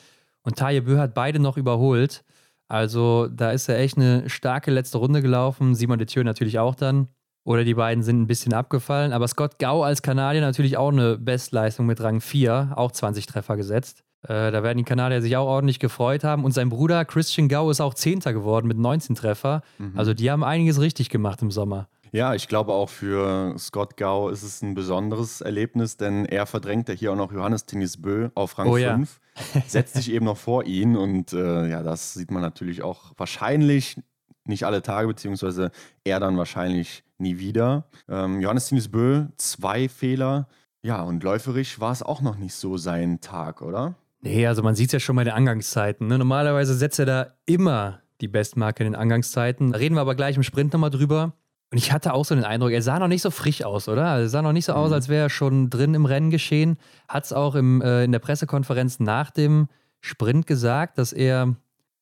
[0.43, 2.23] Und Taje Bö hat beide noch überholt.
[2.69, 5.75] Also da ist er echt eine starke letzte Runde gelaufen.
[5.75, 7.07] Simon Detieu natürlich auch dann.
[7.43, 9.11] Oder die beiden sind ein bisschen abgefallen.
[9.11, 13.57] Aber Scott Gau als Kanadier natürlich auch eine Bestleistung mit Rang 4, auch 20 Treffer
[13.57, 14.03] gesetzt.
[14.21, 16.43] Äh, da werden die Kanadier sich auch ordentlich gefreut haben.
[16.43, 19.63] Und sein Bruder Christian Gau ist auch Zehnter geworden mit 19 Treffer.
[19.79, 19.93] Mhm.
[19.97, 21.87] Also die haben einiges richtig gemacht im Sommer.
[22.11, 26.89] Ja, ich glaube auch für Scott Gau ist es ein besonderes Erlebnis, denn er verdrängt
[26.89, 29.19] ja hier auch noch Johannes Tinnis Bö auf Rang oh, 5,
[29.55, 29.61] ja.
[29.67, 34.01] setzt sich eben noch vor ihn und äh, ja, das sieht man natürlich auch wahrscheinlich
[34.45, 35.71] nicht alle Tage, beziehungsweise
[36.03, 37.85] er dann wahrscheinlich nie wieder.
[38.07, 40.47] Ähm, Johannes Tinnis Bö, zwei Fehler.
[40.81, 43.95] Ja, und läuferisch war es auch noch nicht so sein Tag, oder?
[44.21, 46.07] Nee, also man sieht es ja schon bei den Angangszeiten.
[46.07, 46.17] Ne?
[46.17, 49.71] Normalerweise setzt er da immer die Bestmarke in den Angangszeiten.
[49.71, 51.33] Da reden wir aber gleich im Sprint nochmal drüber.
[51.71, 54.03] Und ich hatte auch so den Eindruck, er sah noch nicht so frisch aus, oder?
[54.03, 54.95] Er sah noch nicht so aus, mhm.
[54.95, 56.77] als wäre er schon drin im Rennen geschehen.
[57.07, 59.67] Hat es auch im, äh, in der Pressekonferenz nach dem
[60.01, 61.55] Sprint gesagt, dass er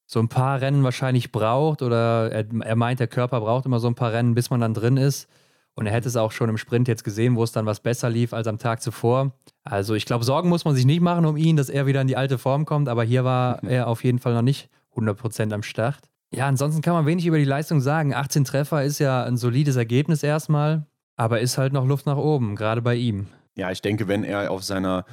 [0.06, 3.88] so ein paar Rennen wahrscheinlich braucht oder er, er meint, der Körper braucht immer so
[3.88, 5.28] ein paar Rennen, bis man dann drin ist.
[5.76, 8.10] Und er hätte es auch schon im Sprint jetzt gesehen, wo es dann was besser
[8.10, 9.34] lief als am Tag zuvor.
[9.64, 12.08] Also ich glaube, Sorgen muss man sich nicht machen um ihn, dass er wieder in
[12.08, 13.70] die alte Form kommt, aber hier war mhm.
[13.70, 16.07] er auf jeden Fall noch nicht 100% am Start.
[16.34, 18.14] Ja, ansonsten kann man wenig über die Leistung sagen.
[18.14, 20.86] 18 Treffer ist ja ein solides Ergebnis erstmal,
[21.16, 23.28] aber ist halt noch Luft nach oben, gerade bei ihm.
[23.56, 25.06] Ja, ich denke, wenn er auf seiner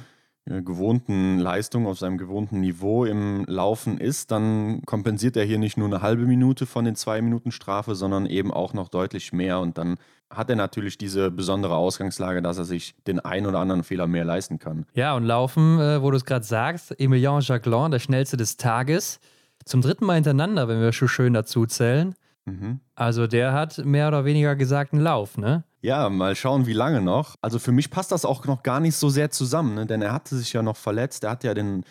[0.45, 5.77] äh, gewohnten Leistung, auf seinem gewohnten Niveau im Laufen ist, dann kompensiert er hier nicht
[5.77, 9.59] nur eine halbe Minute von den zwei Minuten Strafe, sondern eben auch noch deutlich mehr.
[9.59, 9.95] Und dann
[10.29, 14.25] hat er natürlich diese besondere Ausgangslage, dass er sich den einen oder anderen Fehler mehr
[14.25, 14.85] leisten kann.
[14.93, 19.19] Ja, und Laufen, äh, wo du es gerade sagst, Emilien Jacquelin, der schnellste des Tages,
[19.65, 22.15] zum dritten Mal hintereinander, wenn wir schon schön dazu zählen.
[22.45, 22.79] Mhm.
[22.93, 25.63] Also der hat mehr oder weniger gesagt einen Lauf, ne?
[25.81, 27.35] Ja, mal schauen, wie lange noch.
[27.41, 29.85] Also für mich passt das auch noch gar nicht so sehr zusammen, ne?
[29.85, 31.23] denn er hatte sich ja noch verletzt.
[31.23, 31.83] Er hat ja den,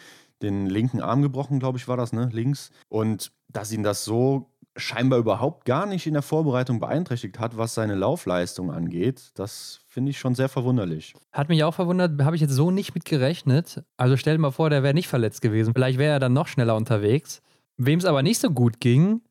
[0.42, 2.28] den linken Arm gebrochen, glaube ich, war das, ne?
[2.32, 2.70] Links.
[2.88, 7.74] Und dass ihn das so scheinbar überhaupt gar nicht in der Vorbereitung beeinträchtigt hat, was
[7.74, 11.14] seine Laufleistung angeht, das finde ich schon sehr verwunderlich.
[11.32, 13.84] Hat mich auch verwundert, habe ich jetzt so nicht mit gerechnet.
[13.96, 15.74] Also stell dir mal vor, der wäre nicht verletzt gewesen.
[15.74, 17.42] Vielleicht wäre er dann noch schneller unterwegs.
[17.76, 19.22] Wem es aber nicht so gut ging,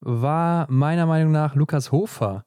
[0.00, 2.44] war meiner Meinung nach Lukas Hofer.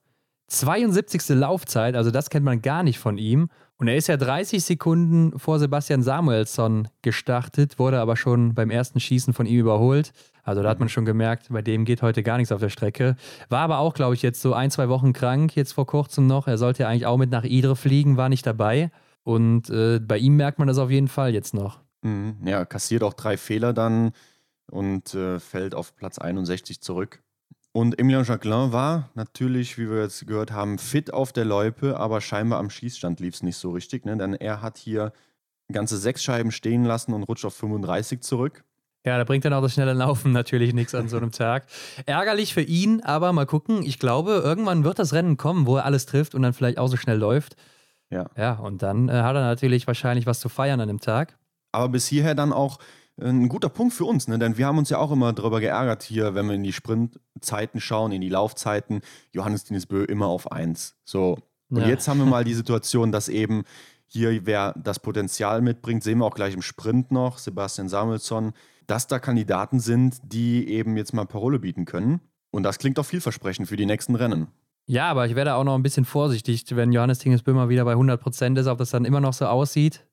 [0.48, 1.30] 72.
[1.30, 3.50] Laufzeit, also das kennt man gar nicht von ihm.
[3.78, 9.00] Und er ist ja 30 Sekunden vor Sebastian Samuelsson gestartet, wurde aber schon beim ersten
[9.00, 10.14] Schießen von ihm überholt.
[10.44, 13.16] Also da hat man schon gemerkt, bei dem geht heute gar nichts auf der Strecke.
[13.50, 16.48] War aber auch, glaube ich, jetzt so ein, zwei Wochen krank, jetzt vor kurzem noch.
[16.48, 18.92] Er sollte ja eigentlich auch mit nach Idre fliegen, war nicht dabei.
[19.24, 21.80] Und äh, bei ihm merkt man das auf jeden Fall jetzt noch.
[22.04, 22.36] Mhm.
[22.46, 24.12] Ja, kassiert auch drei Fehler dann
[24.72, 27.22] und äh, fällt auf Platz 61 zurück.
[27.72, 32.22] Und Emilien Jacquelin war natürlich, wie wir jetzt gehört haben, fit auf der Loipe, aber
[32.22, 34.16] scheinbar am Schießstand lief es nicht so richtig, ne?
[34.16, 35.12] denn er hat hier
[35.72, 38.64] ganze sechs Scheiben stehen lassen und rutscht auf 35 zurück.
[39.06, 41.66] Ja, da bringt dann auch das schnelle Laufen natürlich nichts an so einem Tag.
[42.06, 43.84] Ärgerlich für ihn, aber mal gucken.
[43.84, 46.88] Ich glaube, irgendwann wird das Rennen kommen, wo er alles trifft und dann vielleicht auch
[46.88, 47.56] so schnell läuft.
[48.10, 48.30] Ja.
[48.38, 51.38] Ja, und dann äh, hat er natürlich wahrscheinlich was zu feiern an dem Tag.
[51.74, 52.78] Aber bis hierher dann auch
[53.22, 54.40] ein guter Punkt für uns, ne?
[54.40, 57.80] denn wir haben uns ja auch immer darüber geärgert hier, wenn wir in die Sprintzeiten
[57.80, 60.96] schauen, in die Laufzeiten, Johannes Bö immer auf 1.
[61.06, 61.38] So.
[61.70, 61.88] Und ja.
[61.88, 63.64] jetzt haben wir mal die Situation, dass eben
[64.08, 68.54] hier, wer das Potenzial mitbringt, sehen wir auch gleich im Sprint noch, Sebastian Samuelsson,
[68.88, 72.20] dass da Kandidaten sind, die eben jetzt mal Parole bieten können.
[72.52, 74.48] Und das klingt doch vielversprechend für die nächsten Rennen.
[74.86, 77.94] Ja, aber ich werde auch noch ein bisschen vorsichtig, wenn Johannes Tingesbö mal wieder bei
[77.94, 80.06] 100 Prozent ist, ob das dann immer noch so aussieht.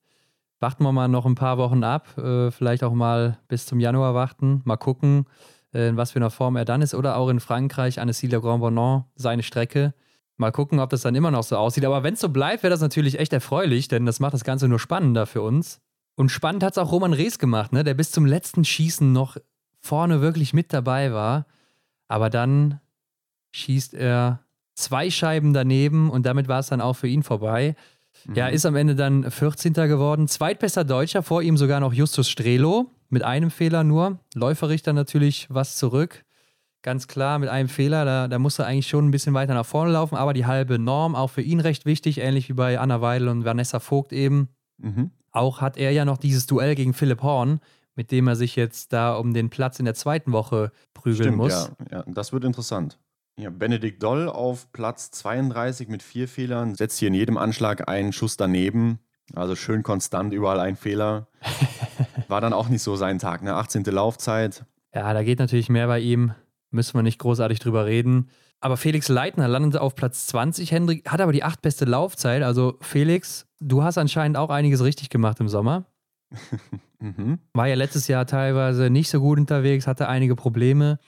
[0.60, 4.14] Warten wir mal noch ein paar Wochen ab, äh, vielleicht auch mal bis zum Januar
[4.14, 5.24] warten, mal gucken,
[5.72, 6.94] äh, in was für einer Form er dann ist.
[6.94, 9.94] Oder auch in Frankreich, Annecy Le Grand Bonan, seine Strecke.
[10.36, 11.84] Mal gucken, ob das dann immer noch so aussieht.
[11.84, 14.68] Aber wenn es so bleibt, wäre das natürlich echt erfreulich, denn das macht das Ganze
[14.68, 15.80] nur spannender für uns.
[16.16, 17.82] Und spannend hat es auch Roman Rees gemacht, ne?
[17.82, 19.38] der bis zum letzten Schießen noch
[19.80, 21.46] vorne wirklich mit dabei war.
[22.08, 22.80] Aber dann
[23.52, 24.40] schießt er
[24.74, 27.76] zwei Scheiben daneben und damit war es dann auch für ihn vorbei.
[28.26, 28.34] Mhm.
[28.34, 29.72] Ja, ist am Ende dann 14.
[29.72, 30.28] geworden.
[30.28, 34.18] Zweitbester Deutscher, vor ihm sogar noch Justus Strelo mit einem Fehler nur.
[34.34, 36.24] Läuferrichter natürlich was zurück.
[36.82, 39.66] Ganz klar, mit einem Fehler, da, da musste er eigentlich schon ein bisschen weiter nach
[39.66, 43.02] vorne laufen, aber die halbe Norm, auch für ihn recht wichtig, ähnlich wie bei Anna
[43.02, 44.48] Weidel und Vanessa Vogt eben.
[44.78, 45.10] Mhm.
[45.30, 47.60] Auch hat er ja noch dieses Duell gegen Philipp Horn,
[47.96, 51.36] mit dem er sich jetzt da um den Platz in der zweiten Woche prügeln Stimmt,
[51.36, 51.70] muss.
[51.90, 52.98] Ja, ja, das wird interessant.
[53.40, 58.12] Ja, Benedikt Doll auf Platz 32 mit vier Fehlern, setzt hier in jedem Anschlag einen
[58.12, 58.98] Schuss daneben.
[59.34, 61.26] Also schön konstant, überall ein Fehler.
[62.28, 63.54] War dann auch nicht so sein Tag, ne?
[63.54, 63.84] 18.
[63.84, 64.66] Laufzeit.
[64.94, 66.34] Ja, da geht natürlich mehr bei ihm.
[66.70, 68.28] Müssen wir nicht großartig drüber reden.
[68.60, 70.70] Aber Felix Leitner landete auf Platz 20.
[70.70, 72.42] Hendrik hat aber die acht beste Laufzeit.
[72.42, 75.86] Also Felix, du hast anscheinend auch einiges richtig gemacht im Sommer.
[76.98, 77.38] mhm.
[77.54, 80.98] War ja letztes Jahr teilweise nicht so gut unterwegs, hatte einige Probleme.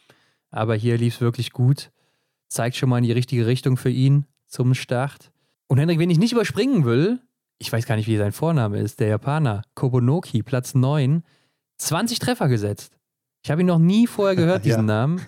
[0.50, 1.90] Aber hier lief es wirklich gut
[2.52, 5.32] zeigt schon mal in die richtige Richtung für ihn zum Start.
[5.68, 7.20] Und Hendrik, wen ich nicht überspringen will,
[7.58, 11.22] ich weiß gar nicht, wie sein Vorname ist, der Japaner, Kobonoki, Platz 9,
[11.78, 12.98] 20 Treffer gesetzt.
[13.44, 15.06] Ich habe ihn noch nie vorher gehört, diesen ja.
[15.06, 15.20] Namen.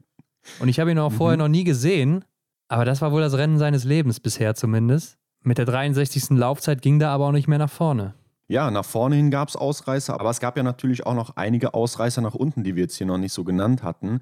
[0.60, 1.16] Und ich habe ihn auch mhm.
[1.16, 2.24] vorher noch nie gesehen.
[2.68, 5.18] Aber das war wohl das Rennen seines Lebens bisher zumindest.
[5.42, 6.30] Mit der 63.
[6.30, 8.14] Laufzeit ging da aber auch nicht mehr nach vorne.
[8.48, 11.74] Ja, nach vorne hin gab es Ausreißer, aber es gab ja natürlich auch noch einige
[11.74, 14.20] Ausreißer nach unten, die wir jetzt hier noch nicht so genannt hatten.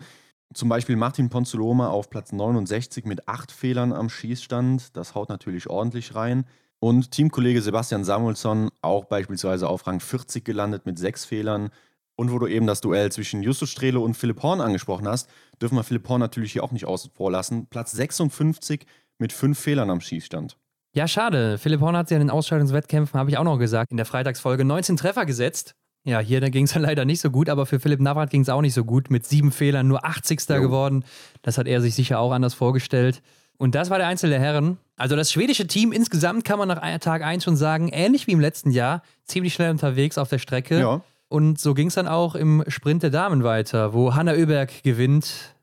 [0.52, 4.96] Zum Beispiel Martin Ponzoloma auf Platz 69 mit acht Fehlern am Schießstand.
[4.96, 6.44] Das haut natürlich ordentlich rein.
[6.80, 11.70] Und Teamkollege Sebastian Samuelsson auch beispielsweise auf Rang 40 gelandet mit sechs Fehlern.
[12.16, 15.28] Und wo du eben das Duell zwischen Justus Strehle und Philipp Horn angesprochen hast,
[15.60, 17.66] dürfen wir Philipp Horn natürlich hier auch nicht außen vor lassen.
[17.66, 18.86] Platz 56
[19.18, 20.56] mit fünf Fehlern am Schießstand.
[20.94, 21.58] Ja, schade.
[21.58, 24.64] Philipp Horn hat ja in den Ausscheidungswettkämpfen, habe ich auch noch gesagt, in der Freitagsfolge
[24.64, 25.76] 19 Treffer gesetzt.
[26.04, 28.62] Ja, hier ging es leider nicht so gut, aber für Philipp Navrat ging es auch
[28.62, 29.10] nicht so gut.
[29.10, 30.40] Mit sieben Fehlern nur 80.
[30.48, 30.60] Jo.
[30.60, 31.04] geworden.
[31.42, 33.22] Das hat er sich sicher auch anders vorgestellt.
[33.58, 34.78] Und das war der Einzel der Herren.
[34.96, 38.40] Also das schwedische Team insgesamt kann man nach Tag 1 schon sagen, ähnlich wie im
[38.40, 40.80] letzten Jahr, ziemlich schnell unterwegs auf der Strecke.
[40.80, 41.02] Ja.
[41.28, 45.54] Und so ging es dann auch im Sprint der Damen weiter, wo Hanna Oeberg gewinnt,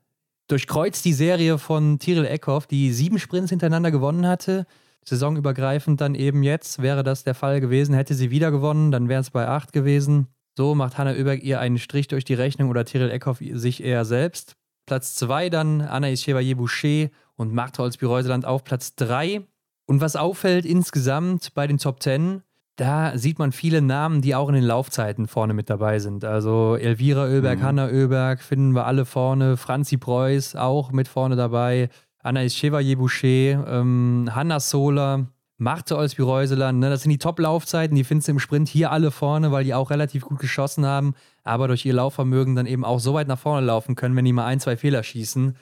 [0.46, 4.64] durchkreuzt die Serie von Tiril Eckhoff, die sieben Sprints hintereinander gewonnen hatte
[5.04, 7.94] saisonübergreifend dann eben jetzt wäre das der Fall gewesen.
[7.94, 10.28] Hätte sie wieder gewonnen, dann wäre es bei 8 gewesen.
[10.56, 14.04] So macht Hanna Oeberg ihr einen Strich durch die Rechnung oder Tyrell Eckhoff sich eher
[14.04, 14.54] selbst.
[14.86, 19.42] Platz 2 dann Anaïs Chevalier-Boucher und Martha Olsby-Reuseland auf Platz 3.
[19.86, 22.42] Und was auffällt insgesamt bei den Top 10,
[22.76, 26.24] da sieht man viele Namen, die auch in den Laufzeiten vorne mit dabei sind.
[26.24, 27.62] Also Elvira Oeberg, mhm.
[27.62, 31.88] Hanna Oeberg finden wir alle vorne, Franzi Preuß auch mit vorne dabei.
[32.22, 35.26] Anaïs Chevalier-Boucher, ähm, Hanna Sola,
[35.58, 36.78] Marte Olsby-Reuseland.
[36.78, 36.88] Ne?
[36.88, 39.90] Das sind die Top-Laufzeiten, die findest du im Sprint hier alle vorne, weil die auch
[39.90, 43.66] relativ gut geschossen haben, aber durch ihr Laufvermögen dann eben auch so weit nach vorne
[43.66, 45.56] laufen können, wenn die mal ein, zwei Fehler schießen.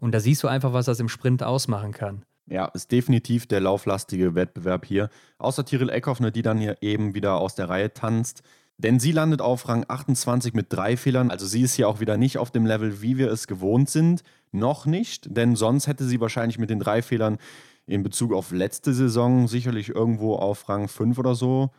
[0.00, 2.24] Und da siehst du einfach, was das im Sprint ausmachen kann.
[2.46, 5.10] Ja, ist definitiv der lauflastige Wettbewerb hier.
[5.38, 8.42] Außer Tyrell Eckhoff, ne, die dann hier eben wieder aus der Reihe tanzt.
[8.78, 11.30] Denn sie landet auf Rang 28 mit drei Fehlern.
[11.30, 14.22] Also sie ist hier auch wieder nicht auf dem Level, wie wir es gewohnt sind.
[14.50, 17.38] Noch nicht, denn sonst hätte sie wahrscheinlich mit den drei Fehlern
[17.86, 21.70] in Bezug auf letzte Saison sicherlich irgendwo auf Rang 5 oder so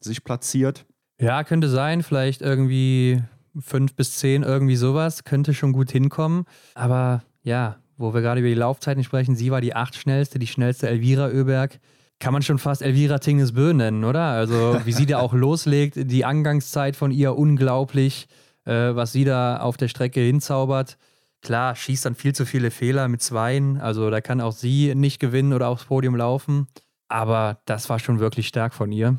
[0.00, 0.84] sich platziert.
[1.20, 2.02] Ja, könnte sein.
[2.02, 3.22] Vielleicht irgendwie
[3.58, 5.24] 5 bis 10, irgendwie sowas.
[5.24, 6.44] Könnte schon gut hinkommen.
[6.74, 10.46] Aber ja, wo wir gerade über die Laufzeiten sprechen, sie war die acht schnellste, die
[10.46, 11.80] schnellste Elvira Oeberg
[12.20, 14.22] kann man schon fast Elvira Tingesbö nennen, oder?
[14.22, 18.28] Also, wie sie da auch loslegt, die Angangszeit von ihr unglaublich,
[18.64, 20.98] äh, was sie da auf der Strecke hinzaubert.
[21.40, 25.20] Klar, schießt dann viel zu viele Fehler mit Zweien, also da kann auch sie nicht
[25.20, 26.66] gewinnen oder aufs Podium laufen.
[27.08, 29.18] Aber das war schon wirklich stark von ihr.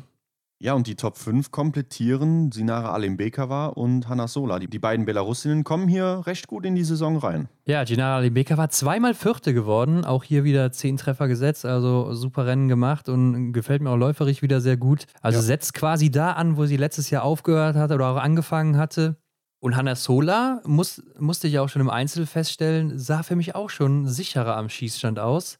[0.62, 4.58] Ja, und die Top 5 komplettieren Sinara Alimbekova und Hanna Sola.
[4.58, 7.48] Die, die beiden Belarusinnen kommen hier recht gut in die Saison rein.
[7.64, 12.68] Ja, Ginara Alimbekova zweimal Vierte geworden, auch hier wieder zehn Treffer gesetzt, also super Rennen
[12.68, 15.06] gemacht und gefällt mir auch läuferig wieder sehr gut.
[15.22, 15.42] Also ja.
[15.42, 19.16] setzt quasi da an, wo sie letztes Jahr aufgehört hat oder auch angefangen hatte.
[19.60, 23.70] Und Hanna Sola, muss, musste ich auch schon im Einzel feststellen, sah für mich auch
[23.70, 25.58] schon sicherer am Schießstand aus.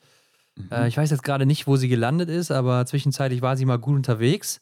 [0.57, 0.69] Mhm.
[0.71, 3.79] Äh, ich weiß jetzt gerade nicht, wo sie gelandet ist, aber zwischenzeitlich war sie mal
[3.79, 4.61] gut unterwegs.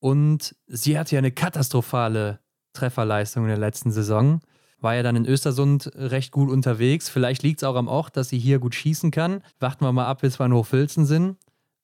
[0.00, 2.40] Und sie hatte ja eine katastrophale
[2.72, 4.40] Trefferleistung in der letzten Saison.
[4.78, 7.10] War ja dann in Östersund recht gut unterwegs.
[7.10, 9.42] Vielleicht liegt es auch am Ort, dass sie hier gut schießen kann.
[9.58, 11.36] Warten wir mal ab, bis wir in Hochfilzen sind.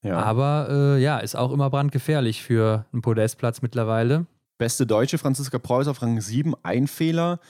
[0.03, 0.19] Ja.
[0.19, 4.27] Aber äh, ja, ist auch immer brandgefährlich für einen Podestplatz mittlerweile.
[4.57, 7.41] Beste Deutsche, Franziska Preuß auf Rang 7, ein Fehler.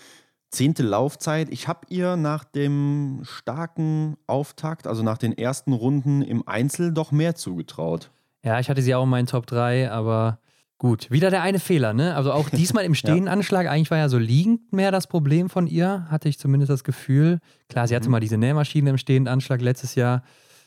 [0.50, 1.50] Zehnte Laufzeit.
[1.50, 7.12] Ich habe ihr nach dem starken Auftakt, also nach den ersten Runden im Einzel, doch
[7.12, 8.10] mehr zugetraut.
[8.42, 10.38] Ja, ich hatte sie auch in meinen Top 3, aber
[10.78, 12.14] Gut, wieder der eine Fehler, ne?
[12.14, 13.70] Also auch diesmal im Stehenanschlag, ja.
[13.70, 17.38] eigentlich war ja so liegend mehr das Problem von ihr, hatte ich zumindest das Gefühl.
[17.68, 18.12] Klar, sie hatte mhm.
[18.12, 20.22] mal diese Nähmaschine im Stehenanschlag letztes Jahr,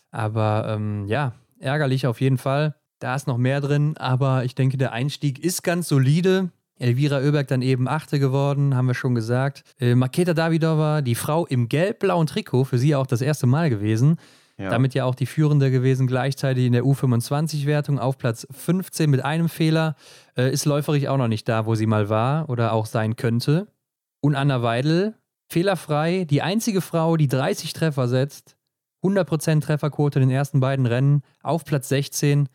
[0.10, 2.76] aber ähm, ja, ärgerlich auf jeden Fall.
[2.98, 6.50] Da ist noch mehr drin, aber ich denke, der Einstieg ist ganz solide.
[6.80, 9.64] Elvira Oeberg dann eben Achte geworden, haben wir schon gesagt.
[9.80, 14.18] Äh, Maketa Davidova, die Frau im gelb-blauen Trikot, für sie auch das erste Mal gewesen.
[14.60, 14.70] Ja.
[14.70, 19.48] Damit ja auch die Führende gewesen, gleichzeitig in der U25-Wertung auf Platz 15 mit einem
[19.48, 19.96] Fehler.
[20.36, 23.68] Äh, ist läuferig auch noch nicht da, wo sie mal war oder auch sein könnte.
[24.20, 25.16] Und Anna Weidel,
[25.48, 28.58] fehlerfrei, die einzige Frau, die 30 Treffer setzt.
[29.02, 32.50] 100% Trefferquote in den ersten beiden Rennen auf Platz 16.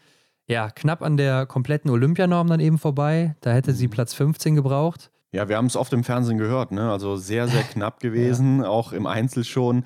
[0.46, 3.34] Ja, knapp an der kompletten Olympianorm dann eben vorbei.
[3.40, 3.92] Da hätte sie mhm.
[3.92, 5.10] Platz 15 gebraucht.
[5.32, 6.92] Ja, wir haben es oft im Fernsehen gehört, ne?
[6.92, 8.68] Also sehr, sehr knapp gewesen, ja.
[8.68, 9.84] auch im Einzel schon.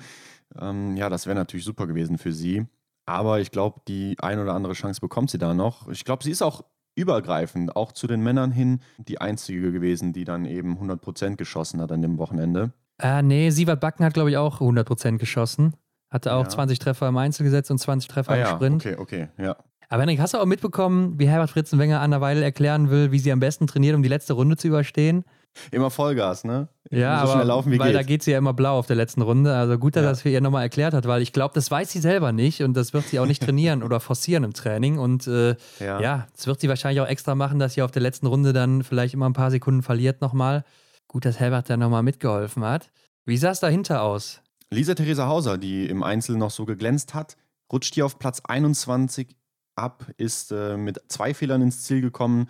[0.59, 2.65] Ähm, ja, das wäre natürlich super gewesen für sie.
[3.05, 5.87] Aber ich glaube, die ein oder andere Chance bekommt sie da noch.
[5.89, 6.63] Ich glaube, sie ist auch
[6.95, 11.91] übergreifend, auch zu den Männern hin, die einzige gewesen, die dann eben 100% geschossen hat
[11.91, 12.73] an dem Wochenende.
[13.01, 15.73] Äh, nee, Sievert Backen hat, glaube ich, auch 100% geschossen.
[16.09, 16.49] Hatte auch ja.
[16.49, 18.47] 20 Treffer im Einzel gesetzt und 20 Treffer ah, im ja.
[18.49, 18.85] Sprint.
[18.85, 19.55] Okay, okay, ja.
[19.89, 23.19] Aber Henrik, hast du auch mitbekommen, wie Herbert Fritzenwenger an der Weile erklären will, wie
[23.19, 25.23] sie am besten trainiert, um die letzte Runde zu überstehen?
[25.71, 26.69] Immer Vollgas, ne?
[26.89, 27.95] Ja, so aber laufen, weil geht.
[27.95, 29.55] da geht sie ja immer blau auf der letzten Runde.
[29.55, 30.09] Also gut, dass ja.
[30.09, 32.73] das für ihr nochmal erklärt hat, weil ich glaube, das weiß sie selber nicht und
[32.75, 34.97] das wird sie auch nicht trainieren oder forcieren im Training.
[34.97, 35.99] Und äh, ja.
[35.99, 38.83] ja, das wird sie wahrscheinlich auch extra machen, dass sie auf der letzten Runde dann
[38.83, 40.63] vielleicht immer ein paar Sekunden verliert nochmal.
[41.07, 42.91] Gut, dass Herbert da nochmal mitgeholfen hat.
[43.25, 44.41] Wie sah es dahinter aus?
[44.71, 47.37] Lisa Theresa Hauser, die im Einzel noch so geglänzt hat,
[47.71, 49.35] rutscht hier auf Platz 21
[49.75, 52.49] ab, ist äh, mit zwei Fehlern ins Ziel gekommen.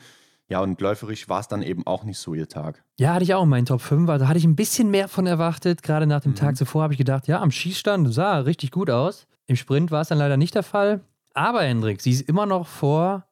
[0.50, 2.84] Ja, und läuferisch war es dann eben auch nicht so ihr Tag.
[3.00, 4.10] Ja, hatte ich auch in meinen Top 5.
[4.10, 5.84] Also hatte ich ein bisschen mehr von erwartet.
[5.84, 6.38] Gerade nach dem mhm.
[6.38, 9.28] Tag zuvor habe ich gedacht, ja, am Schießstand sah richtig gut aus.
[9.46, 11.02] Im Sprint war es dann leider nicht der Fall.
[11.36, 13.26] Aber Hendrik, sie ist immer noch vor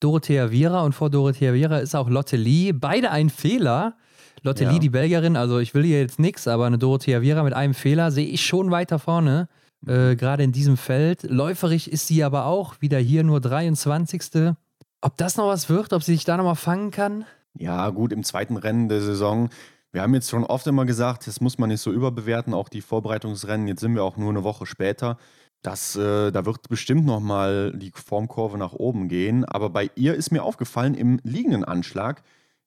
[0.00, 2.72] Dorothea Viera und vor Dorothea Viera ist auch Lotte Lee.
[2.72, 3.96] Beide ein Fehler.
[4.42, 4.70] Lotte ja.
[4.70, 7.74] Lee, die Belgierin, also ich will ihr jetzt nichts, aber eine Dorothea Viera mit einem
[7.74, 9.48] Fehler sehe ich schon weiter vorne.
[9.86, 10.16] Äh, mhm.
[10.16, 11.24] Gerade in diesem Feld.
[11.24, 14.54] Läuferig ist sie aber auch wieder hier nur 23.
[15.04, 17.26] Ob das noch was wird, ob sie sich da nochmal fangen kann?
[17.52, 19.50] Ja, gut, im zweiten Rennen der Saison.
[19.92, 22.80] Wir haben jetzt schon oft immer gesagt, das muss man nicht so überbewerten, auch die
[22.80, 23.68] Vorbereitungsrennen.
[23.68, 25.18] Jetzt sind wir auch nur eine Woche später.
[25.60, 29.44] Das, äh, da wird bestimmt nochmal die Formkurve nach oben gehen.
[29.44, 32.22] Aber bei ihr ist mir aufgefallen, im liegenden Anschlag,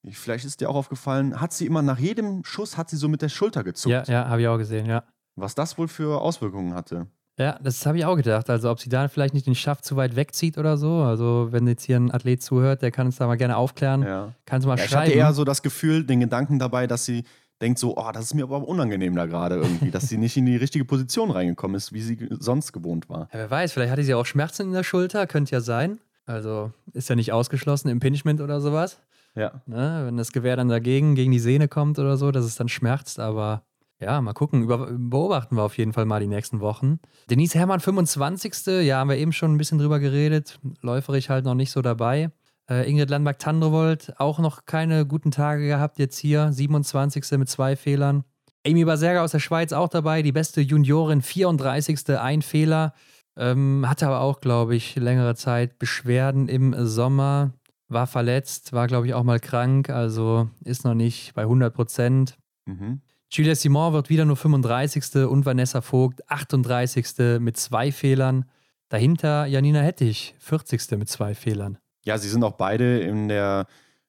[0.08, 3.20] vielleicht ist dir auch aufgefallen, hat sie immer nach jedem Schuss, hat sie so mit
[3.20, 3.90] der Schulter gezuckt.
[3.90, 5.02] Ja, ja, habe ich auch gesehen, ja.
[5.34, 7.08] Was das wohl für Auswirkungen hatte.
[7.38, 8.50] Ja, das habe ich auch gedacht.
[8.50, 11.02] Also, ob sie da vielleicht nicht den Schaft zu weit wegzieht oder so.
[11.02, 14.02] Also, wenn jetzt hier ein Athlet zuhört, der kann uns da mal gerne aufklären.
[14.02, 14.32] Ja.
[14.44, 15.04] Kannst du mal ja, schreiben.
[15.04, 17.24] Ich hatte eher so das Gefühl, den Gedanken dabei, dass sie
[17.60, 20.46] denkt so, oh, das ist mir aber unangenehm da gerade irgendwie, dass sie nicht in
[20.46, 23.28] die richtige Position reingekommen ist, wie sie sonst gewohnt war.
[23.32, 25.98] Ja, wer weiß, vielleicht hatte sie auch Schmerzen in der Schulter, könnte ja sein.
[26.26, 29.00] Also ist ja nicht ausgeschlossen, Impingement oder sowas.
[29.34, 29.62] Ja.
[29.66, 30.02] Ne?
[30.04, 33.18] Wenn das Gewehr dann dagegen, gegen die Sehne kommt oder so, dass es dann schmerzt,
[33.18, 33.62] aber
[34.00, 34.62] ja, mal gucken.
[34.62, 37.00] Über, beobachten wir auf jeden Fall mal die nächsten Wochen.
[37.30, 38.84] Denise Herrmann, 25.
[38.84, 40.58] Ja, haben wir eben schon ein bisschen drüber geredet.
[40.82, 42.30] Läuferig halt noch nicht so dabei.
[42.70, 46.52] Äh, Ingrid Landmark-Tandrevold auch noch keine guten Tage gehabt jetzt hier.
[46.52, 47.38] 27.
[47.38, 48.24] mit zwei Fehlern.
[48.66, 50.22] Amy Baserga aus der Schweiz auch dabei.
[50.22, 52.18] Die beste Juniorin, 34.
[52.18, 52.92] ein Fehler.
[53.36, 57.52] Ähm, hatte aber auch, glaube ich, längere Zeit Beschwerden im Sommer.
[57.88, 59.90] War verletzt, war, glaube ich, auch mal krank.
[59.90, 62.36] Also ist noch nicht bei 100 Prozent.
[62.66, 63.00] Mhm.
[63.30, 65.26] Julia Simon wird wieder nur 35.
[65.26, 67.38] und Vanessa Vogt 38.
[67.40, 68.46] mit zwei Fehlern.
[68.88, 70.92] Dahinter Janina Hettich 40.
[70.92, 71.76] mit zwei Fehlern.
[72.04, 73.66] Ja, sie sind auch beide in der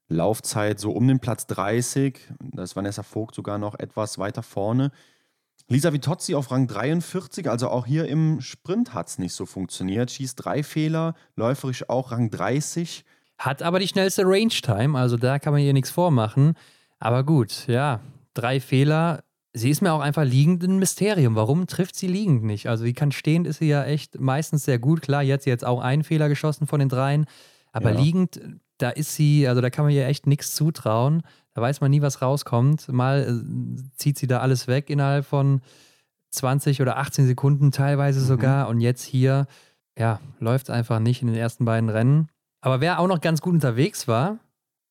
[0.08, 2.18] Laufzeit so um den Platz 30.
[2.40, 4.90] Da ist Vanessa Vogt sogar noch etwas weiter vorne.
[5.68, 10.10] Lisa Vitozzi auf Rang 43, also auch hier im Sprint hat es nicht so funktioniert.
[10.10, 13.04] Schießt drei Fehler, läuferisch auch Rang 30.
[13.38, 16.54] Hat aber die schnellste Range-Time, also da kann man ihr nichts vormachen.
[17.00, 18.00] Aber gut, ja,
[18.40, 19.24] drei Fehler.
[19.54, 21.36] Sie ist mir auch einfach liegend ein Mysterium.
[21.36, 22.68] Warum trifft sie liegend nicht?
[22.68, 25.02] Also, wie kann stehend ist sie ja echt meistens sehr gut.
[25.02, 27.26] Klar, jetzt jetzt auch einen Fehler geschossen von den dreien.
[27.72, 28.00] Aber ja.
[28.00, 28.40] liegend,
[28.78, 31.24] da ist sie, also da kann man ihr echt nichts zutrauen.
[31.54, 32.88] Da weiß man nie, was rauskommt.
[32.90, 35.62] Mal äh, zieht sie da alles weg innerhalb von
[36.32, 38.26] 20 oder 18 Sekunden teilweise mhm.
[38.26, 38.68] sogar.
[38.70, 39.48] Und jetzt hier,
[39.98, 42.30] ja, läuft es einfach nicht in den ersten beiden Rennen.
[42.62, 44.40] Aber wer auch noch ganz gut unterwegs war,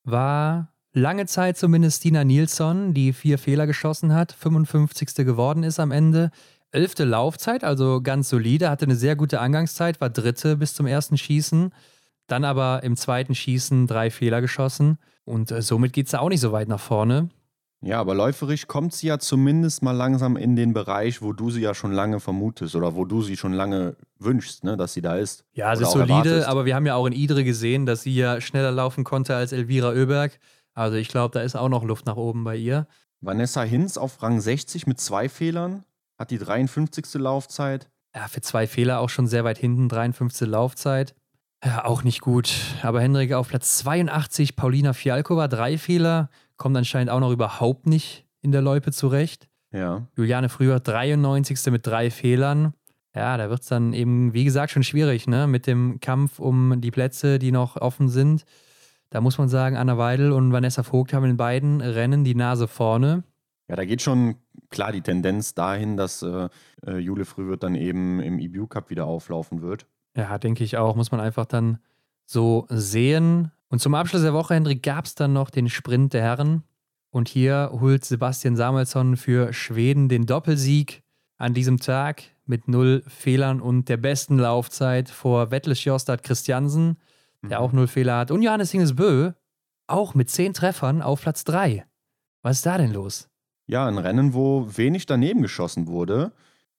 [0.05, 5.15] war lange Zeit zumindest Stina Nilsson, die vier Fehler geschossen hat, 55.
[5.17, 6.31] geworden ist am Ende.
[6.71, 11.17] Elfte Laufzeit, also ganz solide, hatte eine sehr gute Angangszeit, war dritte bis zum ersten
[11.17, 11.73] Schießen.
[12.27, 14.99] Dann aber im zweiten Schießen drei Fehler geschossen.
[15.25, 17.31] Und äh, somit geht es auch nicht so weit nach vorne.
[17.81, 21.61] Ja, aber läuferisch kommt sie ja zumindest mal langsam in den Bereich, wo du sie
[21.61, 25.17] ja schon lange vermutest oder wo du sie schon lange wünschst, ne, dass sie da
[25.17, 25.45] ist.
[25.53, 26.49] Ja, sie ist solide, erwartest.
[26.49, 29.53] aber wir haben ja auch in Idre gesehen, dass sie ja schneller laufen konnte als
[29.53, 30.39] Elvira Oeberg.
[30.79, 32.87] Also ich glaube, da ist auch noch Luft nach oben bei ihr.
[33.21, 35.83] Vanessa Hinz auf Rang 60 mit zwei Fehlern,
[36.17, 37.15] hat die 53.
[37.15, 37.91] Laufzeit.
[38.15, 40.47] Ja, für zwei Fehler auch schon sehr weit hinten, 53.
[40.49, 41.17] Laufzeit.
[41.65, 42.55] Ja, auch nicht gut.
[42.83, 48.25] Aber Henrik auf Platz 82, Paulina Fialkova, drei Fehler kommt anscheinend auch noch überhaupt nicht
[48.41, 49.49] in der Loipe zurecht.
[49.73, 50.07] Ja.
[50.17, 51.73] Juliane früher 93.
[51.73, 52.73] mit drei Fehlern.
[53.17, 55.49] Ja, da wird es dann eben, wie gesagt, schon schwierig, ne?
[55.49, 58.45] Mit dem Kampf um die Plätze, die noch offen sind.
[59.11, 62.69] Da muss man sagen, Anna Weidel und Vanessa Vogt haben in beiden Rennen die Nase
[62.69, 63.25] vorne.
[63.69, 64.37] Ja, da geht schon
[64.71, 66.49] klar die Tendenz dahin, dass äh,
[66.87, 69.87] äh Jule Frühwirt dann eben im EBU Cup wieder auflaufen wird.
[70.17, 70.97] Ja, denke ich auch.
[70.97, 71.79] Muss man einfach dann
[72.27, 73.51] so sehen.
[73.69, 76.63] Und zum Abschluss der Woche, Hendrik, gab es dann noch den Sprint der Herren.
[77.11, 81.03] Und hier holt Sebastian Samuelsson für Schweden den Doppelsieg
[81.39, 86.97] an diesem Tag mit null Fehlern und der besten Laufzeit vor Wettles Jostad Christiansen,
[87.43, 87.65] der mhm.
[87.65, 88.31] auch null Fehler hat.
[88.31, 89.33] Und Johannes Hingesbö
[89.87, 91.87] auch mit zehn Treffern auf Platz drei.
[92.43, 93.29] Was ist da denn los?
[93.67, 96.33] Ja, ein Rennen, wo wenig daneben geschossen wurde.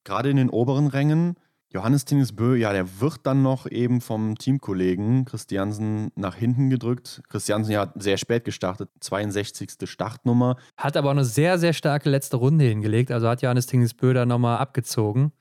[0.04, 1.36] Gerade in den oberen Rängen
[1.72, 7.22] Johannes Tingesbö, ja, der wird dann noch eben vom Teamkollegen Christiansen nach hinten gedrückt.
[7.30, 9.70] Christiansen ja sehr spät gestartet, 62.
[9.84, 10.58] Startnummer.
[10.78, 13.12] Hat aber auch eine sehr, sehr starke letzte Runde hingelegt.
[13.12, 15.32] Also hat Johannes Tingesbö da nochmal abgezogen.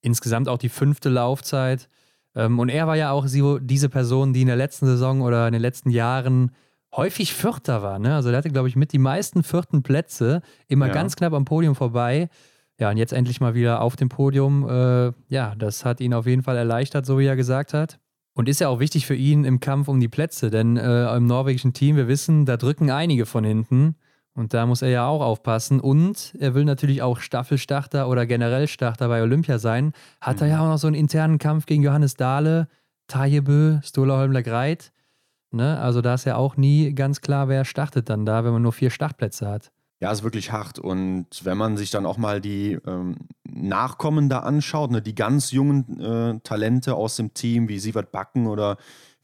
[0.00, 1.88] Insgesamt auch die fünfte Laufzeit.
[2.36, 5.54] Ähm, und er war ja auch diese Person, die in der letzten Saison oder in
[5.54, 6.52] den letzten Jahren
[6.94, 7.98] häufig Vierter war.
[7.98, 8.14] Ne?
[8.14, 10.92] Also der hatte, glaube ich, mit die meisten vierten Plätze, immer ja.
[10.92, 12.28] ganz knapp am Podium vorbei.
[12.78, 14.68] Ja, und jetzt endlich mal wieder auf dem Podium.
[14.68, 17.98] Äh, ja, das hat ihn auf jeden Fall erleichtert, so wie er gesagt hat.
[18.34, 21.26] Und ist ja auch wichtig für ihn im Kampf um die Plätze, denn äh, im
[21.26, 23.96] norwegischen Team, wir wissen, da drücken einige von hinten.
[24.36, 25.80] Und da muss er ja auch aufpassen.
[25.80, 29.92] Und er will natürlich auch Staffelstarter oder generell Starter bei Olympia sein.
[30.20, 30.42] Hat mhm.
[30.42, 32.68] er ja auch noch so einen internen Kampf gegen Johannes Dahle,
[33.08, 34.92] Tajebö, Stola Holmler Greit.
[35.52, 35.78] Ne?
[35.78, 38.72] Also da ist ja auch nie ganz klar, wer startet dann da, wenn man nur
[38.72, 39.72] vier Startplätze hat.
[40.00, 40.78] Ja, ist wirklich hart.
[40.78, 45.52] Und wenn man sich dann auch mal die ähm, Nachkommen da anschaut, ne, die ganz
[45.52, 48.76] jungen äh, Talente aus dem Team, wie Sievert Backen oder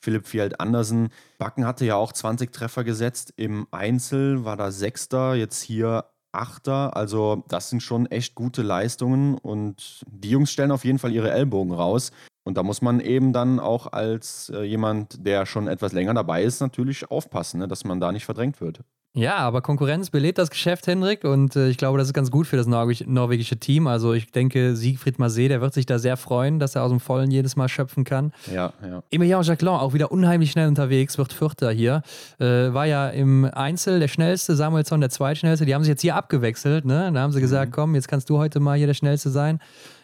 [0.03, 1.11] Philipp Field Andersen.
[1.39, 3.33] Backen hatte ja auch 20 Treffer gesetzt.
[3.37, 6.97] Im Einzel war da Sechster, jetzt hier Achter.
[6.97, 9.37] Also, das sind schon echt gute Leistungen.
[9.39, 12.11] Und die Jungs stellen auf jeden Fall ihre Ellbogen raus.
[12.45, 16.43] Und da muss man eben dann auch als äh, jemand, der schon etwas länger dabei
[16.43, 18.81] ist, natürlich aufpassen, ne, dass man da nicht verdrängt wird.
[19.15, 22.47] Ja, aber Konkurrenz belebt das Geschäft, Hendrik, und äh, ich glaube, das ist ganz gut
[22.47, 23.87] für das norweg norwegische Team.
[23.87, 26.99] Also ich denke, Siegfried Masé, der wird sich da sehr freuen, dass er aus dem
[26.99, 28.33] Vollen jedes Mal schöpfen kann.
[28.51, 29.03] Ja, ja.
[29.11, 32.01] Emilien Jacquelin, auch wieder unheimlich schnell unterwegs, wird Vierter hier.
[32.39, 35.67] Äh, war ja im Einzel der schnellste, Samuelsson der zweitschnellste.
[35.67, 37.13] Die haben sich jetzt hier abgewechselt, ne?
[37.13, 37.75] Da haben sie gesagt, mhm.
[37.75, 39.59] komm, jetzt kannst du heute mal hier der Schnellste sein.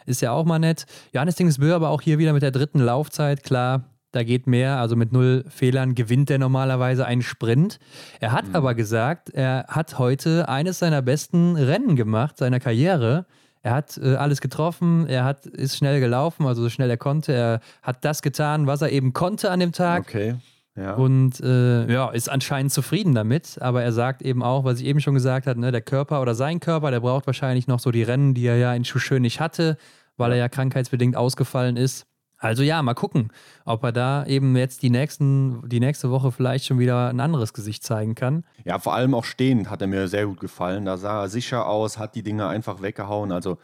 [0.05, 0.85] Ist ja auch mal nett.
[1.13, 4.95] Johannes Dingsbö aber auch hier wieder mit der dritten Laufzeit, klar da geht mehr, also
[4.95, 7.79] mit null Fehlern gewinnt er normalerweise einen Sprint.
[8.19, 8.55] Er hat mhm.
[8.55, 13.25] aber gesagt, er hat heute eines seiner besten Rennen gemacht, seiner Karriere.
[13.61, 17.33] Er hat äh, alles getroffen, er hat, ist schnell gelaufen, also so schnell er konnte.
[17.33, 20.01] Er hat das getan, was er eben konnte an dem Tag.
[20.07, 20.35] Okay.
[20.75, 20.93] Ja.
[20.93, 23.61] Und äh, ja, ist anscheinend zufrieden damit.
[23.61, 26.35] Aber er sagt eben auch, was ich eben schon gesagt habe, ne, der Körper oder
[26.35, 29.41] sein Körper, der braucht wahrscheinlich noch so die Rennen, die er ja in Schuschön nicht
[29.41, 29.77] hatte,
[30.15, 32.05] weil er ja krankheitsbedingt ausgefallen ist.
[32.39, 33.31] Also ja, mal gucken,
[33.65, 37.53] ob er da eben jetzt die, nächsten, die nächste Woche vielleicht schon wieder ein anderes
[37.53, 38.45] Gesicht zeigen kann.
[38.63, 40.85] Ja, vor allem auch stehend hat er mir sehr gut gefallen.
[40.85, 43.33] Da sah er sicher aus, hat die Dinge einfach weggehauen.
[43.33, 43.57] Also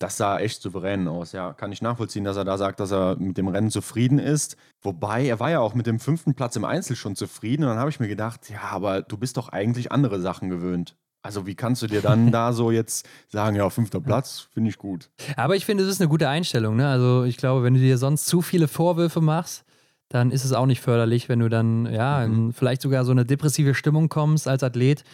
[0.00, 1.32] das sah echt souverän aus.
[1.32, 4.56] Ja, kann ich nachvollziehen, dass er da sagt, dass er mit dem Rennen zufrieden ist.
[4.80, 7.62] Wobei, er war ja auch mit dem fünften Platz im Einzel schon zufrieden.
[7.62, 10.96] Und dann habe ich mir gedacht, ja, aber du bist doch eigentlich andere Sachen gewöhnt.
[11.22, 14.78] Also wie kannst du dir dann da so jetzt sagen, ja, fünfter Platz, finde ich
[14.78, 15.10] gut.
[15.36, 16.76] Aber ich finde, es ist eine gute Einstellung.
[16.76, 16.88] Ne?
[16.88, 19.64] Also ich glaube, wenn du dir sonst zu viele Vorwürfe machst,
[20.08, 22.52] dann ist es auch nicht förderlich, wenn du dann, ja, mhm.
[22.52, 25.04] vielleicht sogar so eine depressive Stimmung kommst als Athlet.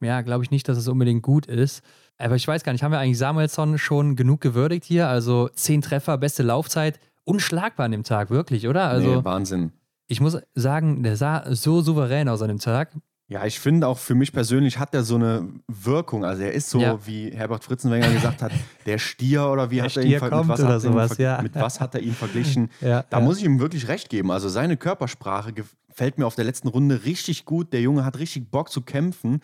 [0.00, 1.82] Ja, glaube ich nicht, dass es unbedingt gut ist.
[2.18, 5.08] Aber ich weiß gar nicht, haben wir eigentlich Samuelsson schon genug gewürdigt hier?
[5.08, 8.88] Also zehn Treffer, beste Laufzeit, unschlagbar an dem Tag, wirklich, oder?
[8.88, 9.72] Also, nee, Wahnsinn.
[10.06, 12.94] Ich muss sagen, der sah so souverän aus an dem Tag.
[13.32, 16.22] Ja, ich finde auch für mich persönlich hat er so eine Wirkung.
[16.22, 16.98] Also er ist so, ja.
[17.06, 18.52] wie Herbert Fritzenwenger gesagt hat,
[18.86, 21.40] der Stier oder wie der hat er ihn, kommt mit, was oder sowas, ja.
[21.40, 22.70] mit was hat er ihn verglichen?
[22.82, 24.30] ja, da muss ich ihm wirklich recht geben.
[24.30, 27.72] Also seine Körpersprache gefällt mir auf der letzten Runde richtig gut.
[27.72, 29.40] Der Junge hat richtig Bock zu kämpfen.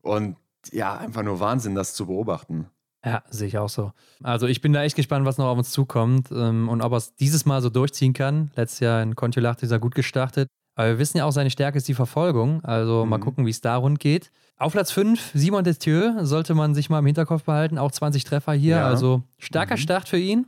[0.00, 0.38] Und
[0.72, 2.70] ja, einfach nur Wahnsinn, das zu beobachten.
[3.04, 3.92] Ja, sehe ich auch so.
[4.22, 6.96] Also ich bin da echt gespannt, was noch auf uns zukommt ähm, und ob er
[6.96, 8.50] es dieses Mal so durchziehen kann.
[8.56, 10.48] Letztes Jahr in Kontiolahti ist er gut gestartet.
[10.76, 12.62] Aber wir wissen ja auch, seine Stärke ist die Verfolgung.
[12.62, 13.10] Also mhm.
[13.10, 14.30] mal gucken, wie es da rund geht.
[14.58, 17.78] Auf Platz 5, Simon Destieu, sollte man sich mal im Hinterkopf behalten.
[17.78, 18.76] Auch 20 Treffer hier.
[18.76, 18.86] Ja.
[18.86, 19.80] Also starker mhm.
[19.80, 20.46] Start für ihn.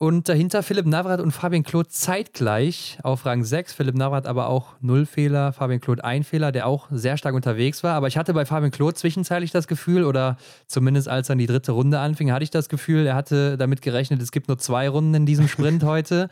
[0.00, 3.72] Und dahinter Philipp Navrat und Fabian Claude zeitgleich auf Rang 6.
[3.72, 7.82] Philipp Navrat aber auch null Fehler, Fabian Claude ein Fehler, der auch sehr stark unterwegs
[7.82, 7.94] war.
[7.94, 10.36] Aber ich hatte bei Fabian Claude zwischenzeitlich das Gefühl, oder
[10.68, 14.22] zumindest als dann die dritte Runde anfing, hatte ich das Gefühl, er hatte damit gerechnet,
[14.22, 16.30] es gibt nur zwei Runden in diesem Sprint heute.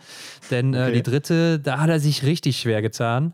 [0.52, 3.32] Denn äh, die dritte, da hat er sich richtig schwer getan.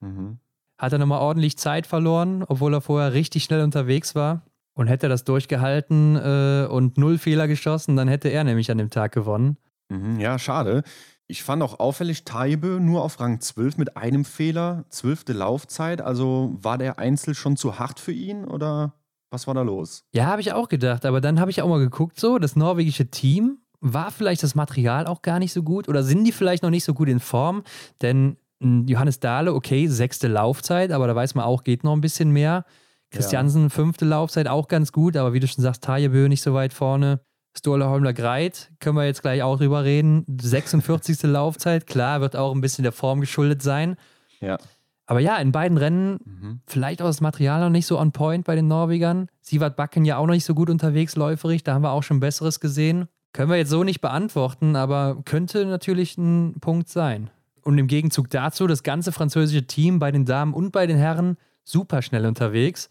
[0.00, 0.38] Mhm.
[0.78, 4.46] Hat er nochmal ordentlich Zeit verloren, obwohl er vorher richtig schnell unterwegs war.
[4.72, 8.78] Und hätte er das durchgehalten äh, und null Fehler geschossen, dann hätte er nämlich an
[8.78, 9.58] dem Tag gewonnen.
[9.88, 10.82] Mhm, ja, schade.
[11.26, 16.00] Ich fand auch auffällig, Taibe nur auf Rang 12 mit einem Fehler, zwölfte Laufzeit.
[16.02, 18.94] Also war der Einzel schon zu hart für ihn oder
[19.30, 20.04] was war da los?
[20.12, 21.06] Ja, habe ich auch gedacht.
[21.06, 25.06] Aber dann habe ich auch mal geguckt, so, das norwegische Team, war vielleicht das Material
[25.06, 27.64] auch gar nicht so gut oder sind die vielleicht noch nicht so gut in Form?
[28.00, 32.00] Denn hm, Johannes Dahle, okay, sechste Laufzeit, aber da weiß man auch, geht noch ein
[32.00, 32.64] bisschen mehr.
[33.10, 33.68] Christiansen, ja.
[33.68, 37.20] fünfte Laufzeit, auch ganz gut, aber wie du schon sagst, Tajebö nicht so weit vorne.
[37.56, 40.24] Stola Holmler Greit, können wir jetzt gleich auch drüber reden.
[40.40, 41.22] 46.
[41.24, 43.96] Laufzeit, klar, wird auch ein bisschen der Form geschuldet sein.
[44.40, 44.58] Ja.
[45.06, 46.60] Aber ja, in beiden Rennen mhm.
[46.66, 49.28] vielleicht auch das Material noch nicht so on point bei den Norwegern.
[49.42, 52.20] Sievert Backen ja auch noch nicht so gut unterwegs läuferig, da haben wir auch schon
[52.20, 53.08] Besseres gesehen.
[53.32, 57.30] Können wir jetzt so nicht beantworten, aber könnte natürlich ein Punkt sein.
[57.62, 61.36] Und im Gegenzug dazu, das ganze französische Team bei den Damen und bei den Herren
[61.64, 62.88] super schnell unterwegs.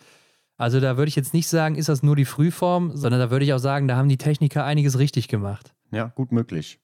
[0.58, 3.46] Also da würde ich jetzt nicht sagen, ist das nur die Frühform, sondern da würde
[3.46, 5.74] ich auch sagen, da haben die Techniker einiges richtig gemacht.
[5.92, 6.80] Ja, gut möglich.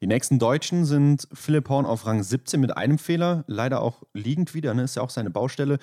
[0.00, 4.54] Die nächsten Deutschen sind Philipp Horn auf Rang 17 mit einem Fehler, leider auch liegend
[4.54, 4.82] wieder, ne?
[4.82, 5.78] ist ja auch seine Baustelle,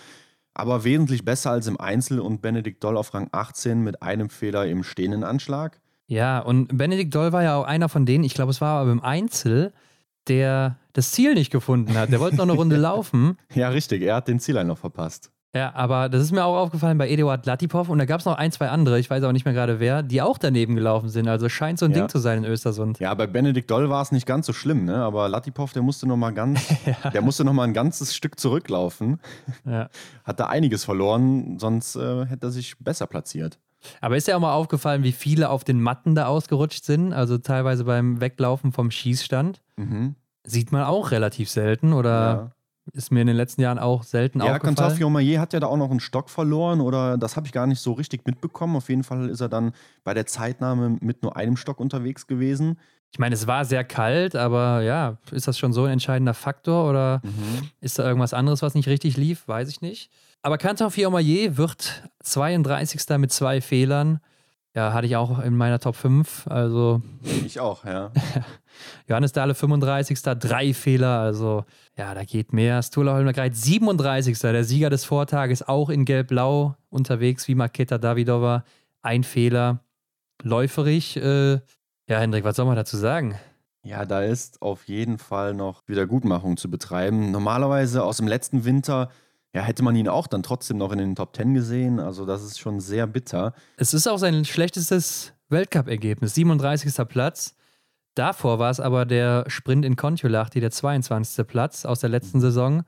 [0.53, 4.65] aber wesentlich besser als im Einzel und Benedikt Doll auf Rang 18 mit einem Fehler
[4.67, 5.79] im stehenden Anschlag.
[6.07, 8.91] Ja, und Benedikt Doll war ja auch einer von denen, ich glaube, es war aber
[8.91, 9.71] im Einzel,
[10.27, 12.11] der das Ziel nicht gefunden hat.
[12.11, 13.37] Der wollte noch eine Runde laufen.
[13.53, 15.31] Ja, richtig, er hat den Ziel noch verpasst.
[15.55, 18.37] Ja, aber das ist mir auch aufgefallen bei Eduard Latipov und da gab es noch
[18.37, 21.27] ein, zwei andere, ich weiß auch nicht mehr gerade wer, die auch daneben gelaufen sind.
[21.27, 21.99] Also scheint so ein ja.
[21.99, 22.99] Ding zu sein in Östersund.
[22.99, 24.97] Ja, bei Benedikt Doll war es nicht ganz so schlimm, ne?
[24.97, 27.09] Aber Latipov, der musste noch mal ganz, ja.
[27.09, 29.19] der musste noch mal ein ganzes Stück zurücklaufen.
[29.65, 29.89] Ja.
[30.23, 33.57] Hat da einiges verloren, sonst äh, hätte er sich besser platziert.
[34.01, 37.39] Aber ist ja auch mal aufgefallen, wie viele auf den Matten da ausgerutscht sind, also
[37.39, 39.61] teilweise beim Weglaufen vom Schießstand.
[39.77, 40.15] Mhm.
[40.43, 42.51] Sieht man auch relativ selten oder ja.
[42.93, 44.75] Ist mir in den letzten Jahren auch selten ja, aufgefallen.
[44.75, 47.53] Ja, Quentin Fiomayer hat ja da auch noch einen Stock verloren oder das habe ich
[47.53, 48.75] gar nicht so richtig mitbekommen.
[48.75, 49.73] Auf jeden Fall ist er dann
[50.03, 52.77] bei der Zeitnahme mit nur einem Stock unterwegs gewesen.
[53.11, 56.89] Ich meine, es war sehr kalt, aber ja, ist das schon so ein entscheidender Faktor
[56.89, 57.69] oder mhm.
[57.81, 59.47] ist da irgendwas anderes, was nicht richtig lief?
[59.47, 60.11] Weiß ich nicht.
[60.41, 63.17] Aber Quentin Fiomayer wird 32.
[63.17, 64.19] mit zwei Fehlern.
[64.75, 66.47] Ja, hatte ich auch in meiner Top 5.
[66.47, 67.01] Also.
[67.45, 68.11] Ich auch, ja.
[69.07, 70.21] Johannes Dahle 35.
[70.39, 71.19] Drei Fehler.
[71.19, 71.65] Also,
[71.97, 72.81] ja, da geht mehr.
[72.83, 74.37] Stula Holmer Greit 37.
[74.39, 78.63] Der Sieger des Vortages auch in Gelb-Blau unterwegs wie Maketa Davidova.
[79.01, 79.81] Ein Fehler.
[80.41, 81.17] Läuferig.
[81.17, 81.59] Äh,
[82.07, 83.35] ja, Hendrik, was soll man dazu sagen?
[83.83, 87.31] Ja, da ist auf jeden Fall noch Wiedergutmachung zu betreiben.
[87.31, 89.09] Normalerweise aus dem letzten Winter
[89.53, 91.99] ja, hätte man ihn auch dann trotzdem noch in den Top Ten gesehen.
[91.99, 93.53] Also das ist schon sehr bitter.
[93.77, 96.93] Es ist auch sein schlechtestes Weltcup-Ergebnis, 37.
[97.07, 97.55] Platz.
[98.19, 101.47] Davor war es aber der Sprint in Kontiolahti, der 22.
[101.47, 102.83] Platz aus der letzten Saison.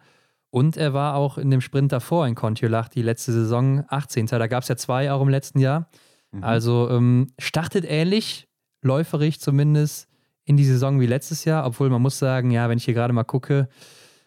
[0.49, 4.25] Und er war auch in dem Sprint davor in Kontiolahti, letzte Saison 18.
[4.25, 5.88] Da gab es ja zwei auch im letzten Jahr.
[6.32, 6.43] Mhm.
[6.43, 8.49] Also ähm, startet ähnlich,
[8.82, 10.09] läuferig zumindest
[10.43, 11.65] in die Saison wie letztes Jahr.
[11.65, 13.69] Obwohl man muss sagen, ja, wenn ich hier gerade mal gucke,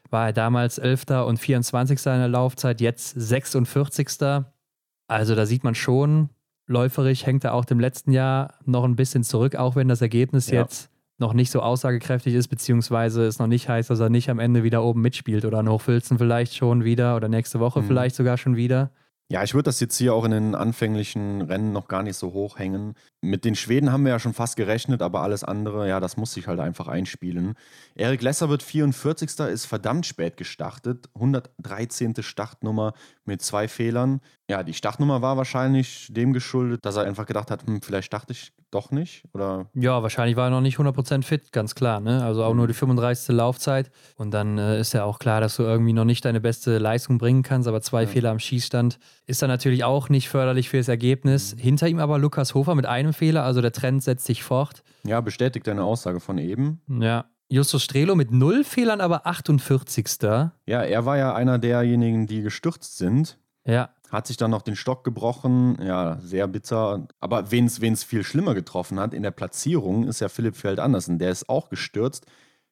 [0.09, 1.05] war er damals 11.
[1.27, 1.99] und 24.
[1.99, 4.09] in der Laufzeit, jetzt 46.
[5.07, 6.31] Also da sieht man schon,
[6.67, 10.49] läuferisch hängt er auch dem letzten Jahr noch ein bisschen zurück, auch wenn das Ergebnis
[10.49, 10.63] ja.
[10.63, 14.39] jetzt noch nicht so aussagekräftig ist, beziehungsweise es noch nicht heißt, dass er nicht am
[14.39, 17.87] Ende wieder oben mitspielt oder in Hochfilzen vielleicht schon wieder oder nächste Woche mhm.
[17.87, 18.91] vielleicht sogar schon wieder.
[19.31, 22.35] Ja, ich würde das jetzt hier auch in den anfänglichen Rennen noch gar nicht so
[22.35, 22.95] hoch hängen.
[23.23, 26.35] Mit den Schweden haben wir ja schon fast gerechnet, aber alles andere, ja, das muss
[26.35, 27.55] sich halt einfach einspielen.
[27.95, 29.31] Erik Lesser wird 44.
[29.49, 31.09] ist verdammt spät gestartet.
[31.15, 32.15] 113.
[32.21, 32.93] Startnummer
[33.25, 34.21] mit zwei Fehlern.
[34.51, 38.33] Ja, die Startnummer war wahrscheinlich dem geschuldet, dass er einfach gedacht hat, hm, vielleicht starte
[38.33, 39.67] ich doch nicht, oder?
[39.75, 42.25] Ja, wahrscheinlich war er noch nicht 100% fit, ganz klar, ne?
[42.25, 43.35] Also auch nur die 35.
[43.35, 43.91] Laufzeit.
[44.17, 47.19] Und dann äh, ist ja auch klar, dass du irgendwie noch nicht deine beste Leistung
[47.19, 48.09] bringen kannst, aber zwei ja.
[48.09, 51.55] Fehler am Schießstand ist dann natürlich auch nicht förderlich für das Ergebnis.
[51.55, 51.61] Mhm.
[51.61, 54.83] Hinter ihm aber Lukas Hofer mit einem Fehler, also der Trend setzt sich fort.
[55.05, 56.81] Ja, bestätigt deine Aussage von eben.
[56.89, 57.27] Ja.
[57.49, 60.07] Justus Strelo mit null Fehlern, aber 48.
[60.67, 63.39] Ja, er war ja einer derjenigen, die gestürzt sind.
[63.67, 63.91] Ja.
[64.15, 65.77] Hat sich dann noch den Stock gebrochen.
[65.83, 67.09] Ja, sehr bitter.
[67.19, 71.19] Aber wen es viel schlimmer getroffen hat in der Platzierung, ist ja Philipp Feld Andersen.
[71.19, 72.25] Der ist auch gestürzt.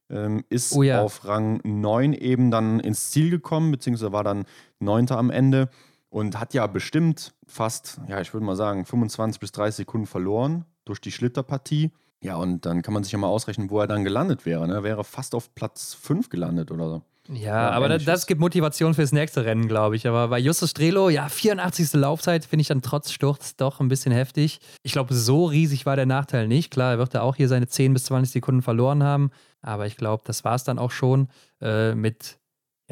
[0.08, 1.02] Ähm, ist oh ja.
[1.02, 4.44] auf Rang 9 eben dann ins Ziel gekommen, beziehungsweise war dann
[4.78, 5.68] Neunter am Ende
[6.10, 10.64] und hat ja bestimmt fast, ja, ich würde mal sagen, 25 bis 30 Sekunden verloren
[10.84, 11.90] durch die Schlitterpartie.
[12.20, 14.68] Ja, und dann kann man sich ja mal ausrechnen, wo er dann gelandet wäre.
[14.68, 14.74] Ne?
[14.74, 17.02] Er wäre fast auf Platz 5 gelandet oder so.
[17.28, 20.08] Ja, aber das, das, gibt Motivation fürs nächste Rennen, glaube ich.
[20.08, 21.92] Aber bei Justus Strelo, ja, 84.
[21.92, 24.58] Laufzeit finde ich dann trotz Sturz doch ein bisschen heftig.
[24.82, 26.72] Ich glaube, so riesig war der Nachteil nicht.
[26.72, 29.30] Klar, er wird ja auch hier seine 10 bis 20 Sekunden verloren haben.
[29.60, 31.28] Aber ich glaube, das war es dann auch schon
[31.60, 32.38] äh, mit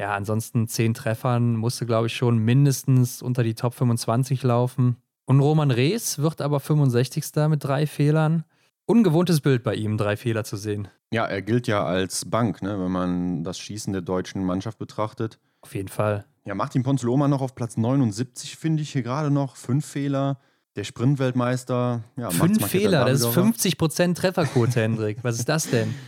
[0.01, 4.97] ja, ansonsten zehn Treffern musste, glaube ich, schon mindestens unter die Top 25 laufen.
[5.25, 7.25] Und Roman Rees wird aber 65.
[7.49, 8.43] mit drei Fehlern.
[8.85, 10.87] Ungewohntes Bild bei ihm, drei Fehler zu sehen.
[11.13, 15.39] Ja, er gilt ja als Bank, ne, wenn man das Schießen der deutschen Mannschaft betrachtet.
[15.61, 16.25] Auf jeden Fall.
[16.45, 19.55] Ja, Martin Ponzloma noch auf Platz 79, finde ich hier gerade noch.
[19.55, 20.39] Fünf Fehler.
[20.77, 22.03] Der Sprintweltmeister.
[22.15, 25.17] Ja, Fünf Fehler, das ist 50% Trefferquote, Hendrik.
[25.21, 25.93] Was ist das denn?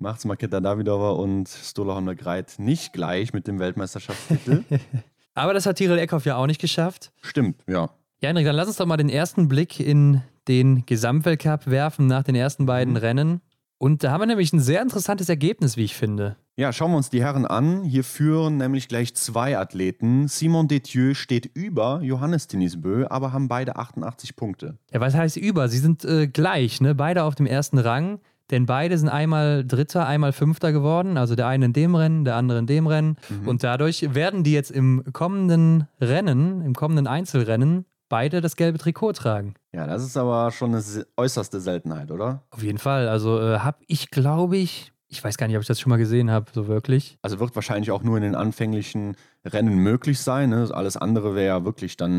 [0.00, 4.64] macht es Maketa Davidova und Stola Greit nicht gleich mit dem Weltmeisterschaftstitel.
[5.34, 7.12] Aber das hat Tirol Eckhoff ja auch nicht geschafft.
[7.20, 7.90] Stimmt, ja.
[8.20, 12.24] Ja, Henrik, dann lass uns doch mal den ersten Blick in den Gesamtweltcup werfen nach
[12.24, 12.98] den ersten beiden mhm.
[12.98, 13.40] Rennen.
[13.82, 16.36] Und da haben wir nämlich ein sehr interessantes Ergebnis, wie ich finde.
[16.54, 17.82] Ja, schauen wir uns die Herren an.
[17.82, 20.28] Hier führen nämlich gleich zwei Athleten.
[20.28, 24.76] Simon Detieu steht über Johannes Tinisbö, aber haben beide 88 Punkte.
[24.92, 25.70] Ja, was heißt über?
[25.70, 26.94] Sie sind äh, gleich, ne?
[26.94, 28.20] Beide auf dem ersten Rang.
[28.50, 31.16] Denn beide sind einmal Dritter, einmal Fünfter geworden.
[31.16, 33.16] Also der eine in dem Rennen, der andere in dem Rennen.
[33.30, 33.48] Mhm.
[33.48, 39.12] Und dadurch werden die jetzt im kommenden Rennen, im kommenden Einzelrennen, beide das gelbe Trikot
[39.12, 39.54] tragen.
[39.72, 40.82] Ja, das ist aber schon eine
[41.16, 42.42] äußerste Seltenheit, oder?
[42.50, 43.08] Auf jeden Fall.
[43.08, 45.96] Also äh, habe ich, glaube ich, ich weiß gar nicht, ob ich das schon mal
[45.96, 47.18] gesehen habe, so wirklich.
[47.22, 50.50] Also wird wahrscheinlich auch nur in den anfänglichen Rennen möglich sein.
[50.50, 50.68] Ne?
[50.72, 52.12] Alles andere wäre ja wirklich dann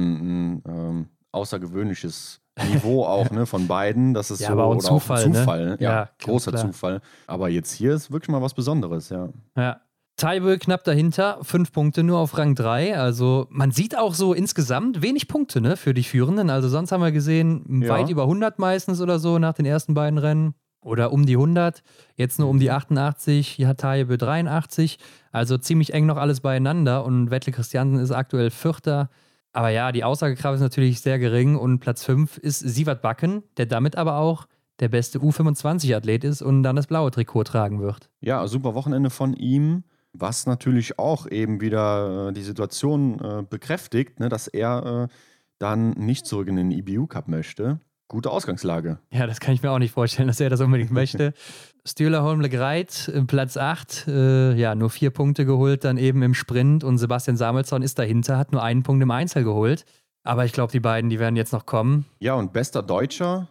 [0.56, 4.14] ein ähm, außergewöhnliches Niveau auch ne, von beiden.
[4.14, 5.20] Das ist ja, so aber auch ein Zufall.
[5.20, 5.78] Auch Zufall ne?
[5.80, 6.66] Ja, ja großer klar.
[6.66, 7.02] Zufall.
[7.28, 9.30] Aber jetzt hier ist wirklich mal was Besonderes, ja.
[9.56, 9.82] Ja.
[10.22, 12.98] Taibe knapp dahinter, fünf Punkte nur auf Rang 3.
[12.98, 16.50] Also man sieht auch so insgesamt wenig Punkte ne, für die Führenden.
[16.50, 17.90] Also sonst haben wir gesehen, ja.
[17.90, 20.54] weit über 100 meistens oder so nach den ersten beiden Rennen.
[20.84, 21.84] Oder um die 100,
[22.16, 24.98] jetzt nur um die 88, hier hat Taibe 83.
[25.32, 27.06] Also ziemlich eng noch alles beieinander.
[27.06, 29.10] Und Wettle Christiansen ist aktuell Vierter
[29.54, 33.66] aber ja, die Aussagekraft ist natürlich sehr gering und Platz 5 ist Sievert Backen, der
[33.66, 34.46] damit aber auch
[34.80, 38.10] der beste U25-Athlet ist und dann das blaue Trikot tragen wird.
[38.22, 39.84] Ja, super Wochenende von ihm,
[40.14, 45.14] was natürlich auch eben wieder äh, die Situation äh, bekräftigt, ne, dass er äh,
[45.60, 47.80] dann nicht zurück in den IBU Cup möchte
[48.12, 49.00] gute Ausgangslage.
[49.10, 51.34] Ja, das kann ich mir auch nicht vorstellen, dass er das unbedingt möchte.
[51.86, 56.84] Stühler Holm Legreit, Platz 8, äh, ja, nur vier Punkte geholt, dann eben im Sprint
[56.84, 59.86] und Sebastian Samuelsson ist dahinter, hat nur einen Punkt im Einzel geholt.
[60.24, 62.06] Aber ich glaube, die beiden, die werden jetzt noch kommen.
[62.20, 63.48] Ja, und bester Deutscher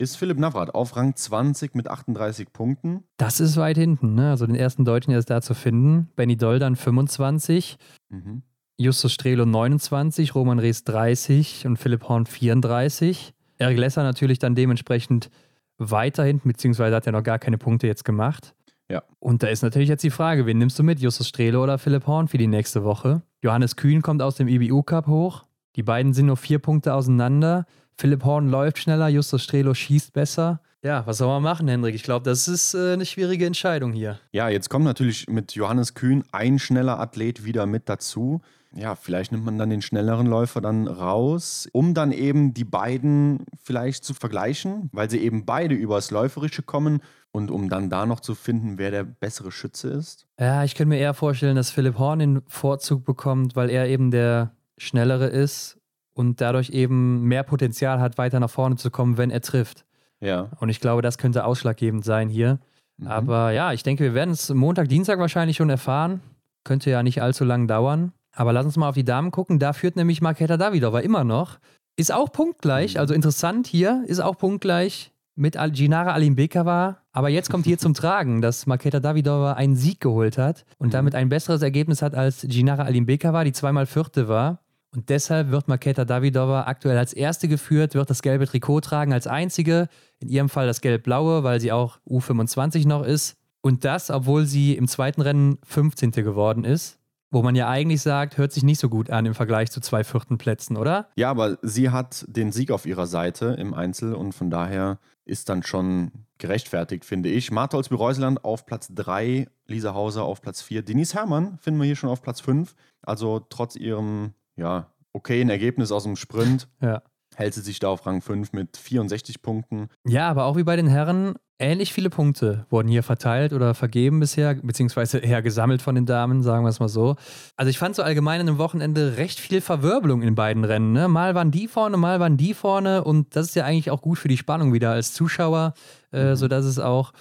[0.00, 3.04] ist Philipp Navrat auf Rang 20 mit 38 Punkten.
[3.18, 4.30] Das ist weit hinten, ne?
[4.30, 6.08] Also den ersten Deutschen ist da zu finden.
[6.16, 7.76] Benny Doll dann 25.
[8.08, 8.42] Mhm.
[8.78, 13.34] Justus Strelo 29, Roman Rees 30 und Philipp Horn 34.
[13.58, 15.28] Eric Lesser natürlich dann dementsprechend
[15.76, 18.54] weiterhin, beziehungsweise hat er noch gar keine Punkte jetzt gemacht.
[18.88, 19.02] Ja.
[19.18, 20.98] Und da ist natürlich jetzt die Frage, wen nimmst du mit?
[21.00, 23.20] Justus Strehle oder Philipp Horn für die nächste Woche?
[23.42, 25.44] Johannes Kühn kommt aus dem IBU Cup hoch.
[25.76, 27.66] Die beiden sind nur vier Punkte auseinander.
[28.00, 30.60] Philipp Horn läuft schneller, Justus Strelo schießt besser.
[30.82, 31.94] Ja, was soll man machen, Hendrik?
[31.94, 34.18] Ich glaube, das ist äh, eine schwierige Entscheidung hier.
[34.32, 38.40] Ja, jetzt kommt natürlich mit Johannes Kühn ein schneller Athlet wieder mit dazu
[38.74, 43.44] ja, vielleicht nimmt man dann den schnelleren Läufer dann raus, um dann eben die beiden
[43.62, 47.00] vielleicht zu vergleichen, weil sie eben beide übers Läuferische kommen
[47.32, 50.26] und um dann da noch zu finden, wer der bessere Schütze ist.
[50.38, 54.10] Ja, ich könnte mir eher vorstellen, dass Philipp Horn den Vorzug bekommt, weil er eben
[54.10, 55.79] der schnellere ist
[56.20, 59.86] und dadurch eben mehr Potenzial hat, weiter nach vorne zu kommen, wenn er trifft.
[60.20, 60.50] Ja.
[60.60, 62.58] Und ich glaube, das könnte ausschlaggebend sein hier.
[62.98, 63.06] Mhm.
[63.06, 66.20] Aber ja, ich denke, wir werden es Montag, Dienstag wahrscheinlich schon erfahren.
[66.62, 68.12] Könnte ja nicht allzu lang dauern.
[68.32, 69.58] Aber lass uns mal auf die Damen gucken.
[69.58, 71.58] Da führt nämlich Marketa Davidova immer noch.
[71.96, 73.00] Ist auch punktgleich, mhm.
[73.00, 76.98] also interessant hier, ist auch punktgleich mit Ginara Alimbekova.
[77.12, 80.92] Aber jetzt kommt hier zum Tragen, dass Marketa Davidova einen Sieg geholt hat und mhm.
[80.92, 84.60] damit ein besseres Ergebnis hat als Ginara Alimbekova, die zweimal Vierte war.
[84.92, 89.26] Und deshalb wird Marketa Davidova aktuell als Erste geführt, wird das gelbe Trikot tragen als
[89.26, 89.88] Einzige.
[90.18, 93.36] In ihrem Fall das gelb-blaue, weil sie auch U25 noch ist.
[93.60, 96.10] Und das, obwohl sie im zweiten Rennen 15.
[96.12, 96.98] geworden ist.
[97.32, 100.02] Wo man ja eigentlich sagt, hört sich nicht so gut an im Vergleich zu zwei
[100.02, 101.08] vierten Plätzen, oder?
[101.14, 105.48] Ja, aber sie hat den Sieg auf ihrer Seite im Einzel und von daher ist
[105.48, 107.52] dann schon gerechtfertigt, finde ich.
[107.52, 111.94] Martholz Bereuseland auf Platz 3, Lisa Hauser auf Platz 4, Denise Herrmann finden wir hier
[111.94, 112.74] schon auf Platz 5.
[113.02, 117.02] Also trotz ihrem ja, okayen Ergebnis aus dem Sprint ja.
[117.34, 119.88] hält sie sich da auf Rang 5 mit 64 Punkten.
[120.06, 124.20] Ja, aber auch wie bei den Herren, ähnlich viele Punkte wurden hier verteilt oder vergeben
[124.20, 127.16] bisher, beziehungsweise eher gesammelt von den Damen, sagen wir es mal so.
[127.56, 130.92] Also ich fand so allgemein an dem Wochenende recht viel Verwirbelung in beiden Rennen.
[130.92, 131.08] Ne?
[131.08, 134.18] Mal waren die vorne, mal waren die vorne und das ist ja eigentlich auch gut
[134.18, 135.72] für die Spannung wieder als Zuschauer,
[136.12, 136.36] äh, mhm.
[136.36, 137.12] sodass es auch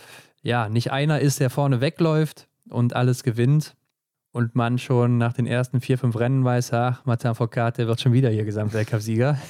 [0.41, 3.75] ja nicht einer ist, der vorne wegläuft und alles gewinnt.
[4.31, 7.99] Und man schon nach den ersten vier, fünf Rennen weiß, ach, Martin Foucault, der wird
[7.99, 9.39] schon wieder hier Gesamtweltcup-Sieger.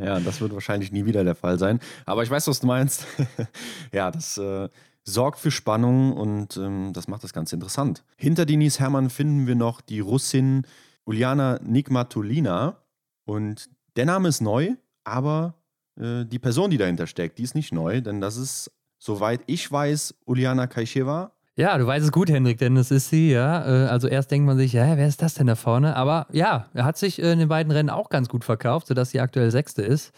[0.00, 1.80] Ja, das wird wahrscheinlich nie wieder der Fall sein.
[2.06, 3.06] Aber ich weiß, was du meinst.
[3.92, 4.68] ja, das äh,
[5.04, 8.04] sorgt für Spannung und ähm, das macht das Ganze interessant.
[8.16, 10.66] Hinter Denise Herrmann finden wir noch die Russin
[11.04, 12.76] Uliana Nigmatulina.
[13.24, 14.74] Und der Name ist neu,
[15.04, 15.54] aber
[15.98, 19.70] äh, die Person, die dahinter steckt, die ist nicht neu, denn das ist, soweit ich
[19.70, 23.66] weiß, Uliana Kaisheva, ja, du weißt es gut, Hendrik, denn es ist sie, ja.
[23.66, 25.96] Äh, also erst denkt man sich, ja, wer ist das denn da vorne?
[25.96, 29.18] Aber ja, er hat sich in den beiden Rennen auch ganz gut verkauft, sodass sie
[29.18, 30.12] aktuell Sechste ist.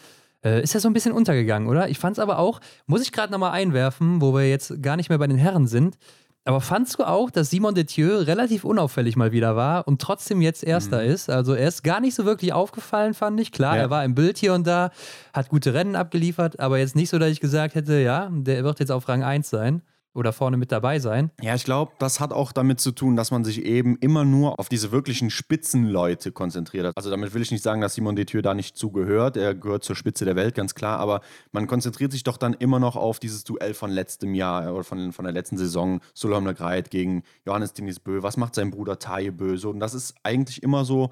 [0.45, 1.89] Äh, ist ja so ein bisschen untergegangen, oder?
[1.89, 5.09] Ich fand es aber auch, muss ich gerade nochmal einwerfen, wo wir jetzt gar nicht
[5.09, 5.97] mehr bei den Herren sind.
[6.45, 10.63] Aber fandst du auch, dass Simon Detieu relativ unauffällig mal wieder war und trotzdem jetzt
[10.63, 11.09] Erster mhm.
[11.09, 11.31] ist?
[11.31, 13.51] Also er ist gar nicht so wirklich aufgefallen, fand ich.
[13.51, 13.81] Klar, ja.
[13.81, 14.91] er war im Bild hier und da,
[15.33, 18.79] hat gute Rennen abgeliefert, aber jetzt nicht so, dass ich gesagt hätte, ja, der wird
[18.79, 19.81] jetzt auf Rang 1 sein
[20.13, 21.31] oder vorne mit dabei sein.
[21.41, 24.59] Ja, ich glaube, das hat auch damit zu tun, dass man sich eben immer nur
[24.59, 26.91] auf diese wirklichen Spitzenleute konzentriert.
[26.95, 29.37] Also damit will ich nicht sagen, dass Simon Detieu da nicht zugehört.
[29.37, 30.99] Er gehört zur Spitze der Welt, ganz klar.
[30.99, 34.83] Aber man konzentriert sich doch dann immer noch auf dieses Duell von letztem Jahr oder
[34.83, 36.01] von, von der letzten Saison.
[36.13, 38.21] Solheim Greit gegen Johannes Denis Bö.
[38.21, 39.57] Was macht sein Bruder Taye Bö?
[39.57, 41.11] So, und das ist eigentlich immer so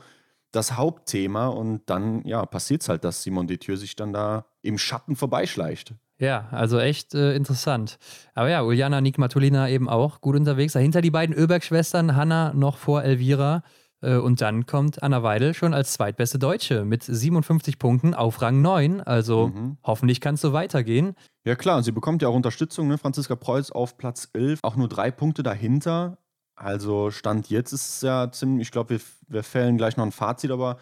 [0.51, 1.47] das Hauptthema.
[1.47, 5.93] Und dann, ja, passiert es halt, dass Simon Detieu sich dann da im Schatten vorbeischleicht.
[6.19, 7.97] Ja, also echt äh, interessant.
[8.35, 10.73] Aber ja, Uljana Nikmatulina eben auch gut unterwegs.
[10.73, 13.63] Dahinter die beiden Oeberg-Schwestern, Hanna noch vor Elvira.
[14.01, 18.61] Äh, und dann kommt Anna Weidel schon als zweitbeste Deutsche mit 57 Punkten auf Rang
[18.61, 19.01] 9.
[19.01, 19.77] Also mhm.
[19.83, 21.15] hoffentlich kann es so weitergehen.
[21.45, 22.89] Ja klar, sie bekommt ja auch Unterstützung.
[22.89, 22.97] Ne?
[22.97, 26.17] Franziska Preuß auf Platz 11, auch nur drei Punkte dahinter.
[26.55, 28.99] Also Stand jetzt ist es ja ziemlich, ich glaube, wir,
[29.29, 30.77] wir fällen gleich noch ein Fazit, aber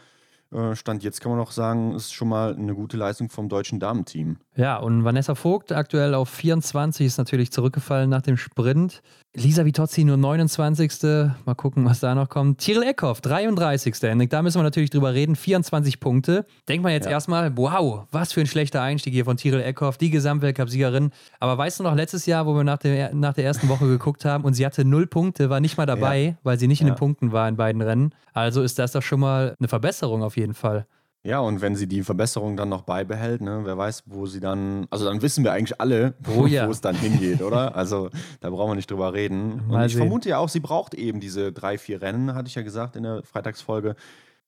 [0.52, 3.80] äh, Stand jetzt kann man auch sagen, ist schon mal eine gute Leistung vom deutschen
[3.80, 4.38] Damenteam.
[4.58, 9.04] Ja, und Vanessa Vogt aktuell auf 24 ist natürlich zurückgefallen nach dem Sprint.
[9.36, 11.04] Lisa Vitozzi nur 29.
[11.46, 12.60] Mal gucken, was da noch kommt.
[12.60, 13.94] Tyrell Eckhoff, 33.
[14.02, 15.36] Henrik, da müssen wir natürlich drüber reden.
[15.36, 16.48] 24 Punkte.
[16.68, 17.12] Denkt man jetzt ja.
[17.12, 21.12] erstmal, wow, was für ein schlechter Einstieg hier von Tyrell Eckhoff, die Gesamtweltcup-Siegerin.
[21.40, 24.26] Aber weißt du noch, letztes Jahr, wo wir nach, dem, nach der ersten Woche geguckt
[24.26, 26.34] haben und sie hatte null Punkte, war nicht mal dabei, ja.
[26.42, 26.88] weil sie nicht ja.
[26.88, 28.16] in den Punkten war in beiden Rennen.
[28.34, 30.88] Also ist das doch schon mal eine Verbesserung auf jeden Fall.
[31.28, 34.88] Ja, und wenn sie die Verbesserung dann noch beibehält, ne, wer weiß, wo sie dann,
[34.90, 36.66] also dann wissen wir eigentlich alle, wo, oh, ja.
[36.70, 37.76] es dann hingeht, oder?
[37.76, 38.10] Also
[38.40, 39.68] da brauchen wir nicht drüber reden.
[39.68, 40.04] Mal und ich sehen.
[40.04, 43.04] vermute ja auch, sie braucht eben diese drei, vier Rennen, hatte ich ja gesagt in
[43.04, 43.98] der Freitagsfolge.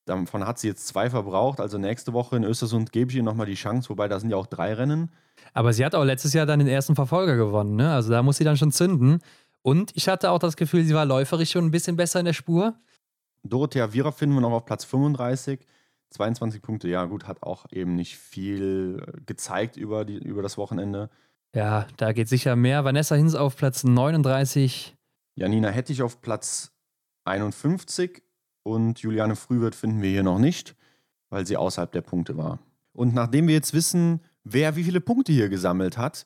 [0.06, 1.60] Davon hat sie jetzt zwei verbraucht.
[1.60, 4.38] Also nächste Woche in Östersund gebe ich ihr nochmal die Chance, wobei da sind ja
[4.38, 5.12] auch drei Rennen.
[5.54, 7.92] Aber sie hat auch letztes Jahr dann den ersten Verfolger gewonnen, ne?
[7.92, 9.20] Also da muss sie dann schon zünden.
[9.64, 12.32] Und ich hatte auch das Gefühl, sie war läuferisch schon ein bisschen besser in der
[12.32, 12.76] Spur.
[13.44, 15.60] Dorothea Viera finden wir noch auf Platz 35.
[16.12, 20.57] 22 Punkte, ja gut, hat auch eben nicht viel äh, gezeigt über, die, über das
[20.57, 21.10] Wochenende.
[21.53, 22.84] Ja, da geht sicher mehr.
[22.84, 24.95] Vanessa Hinz auf Platz 39.
[25.36, 26.72] Janina Hettich auf Platz
[27.26, 28.24] 51
[28.64, 30.76] und Juliane Frühwirt finden wir hier noch nicht,
[31.30, 32.60] weil sie außerhalb der Punkte war.
[32.91, 36.26] Und nachdem wir jetzt wissen, wer wie viele Punkte hier gesammelt hat,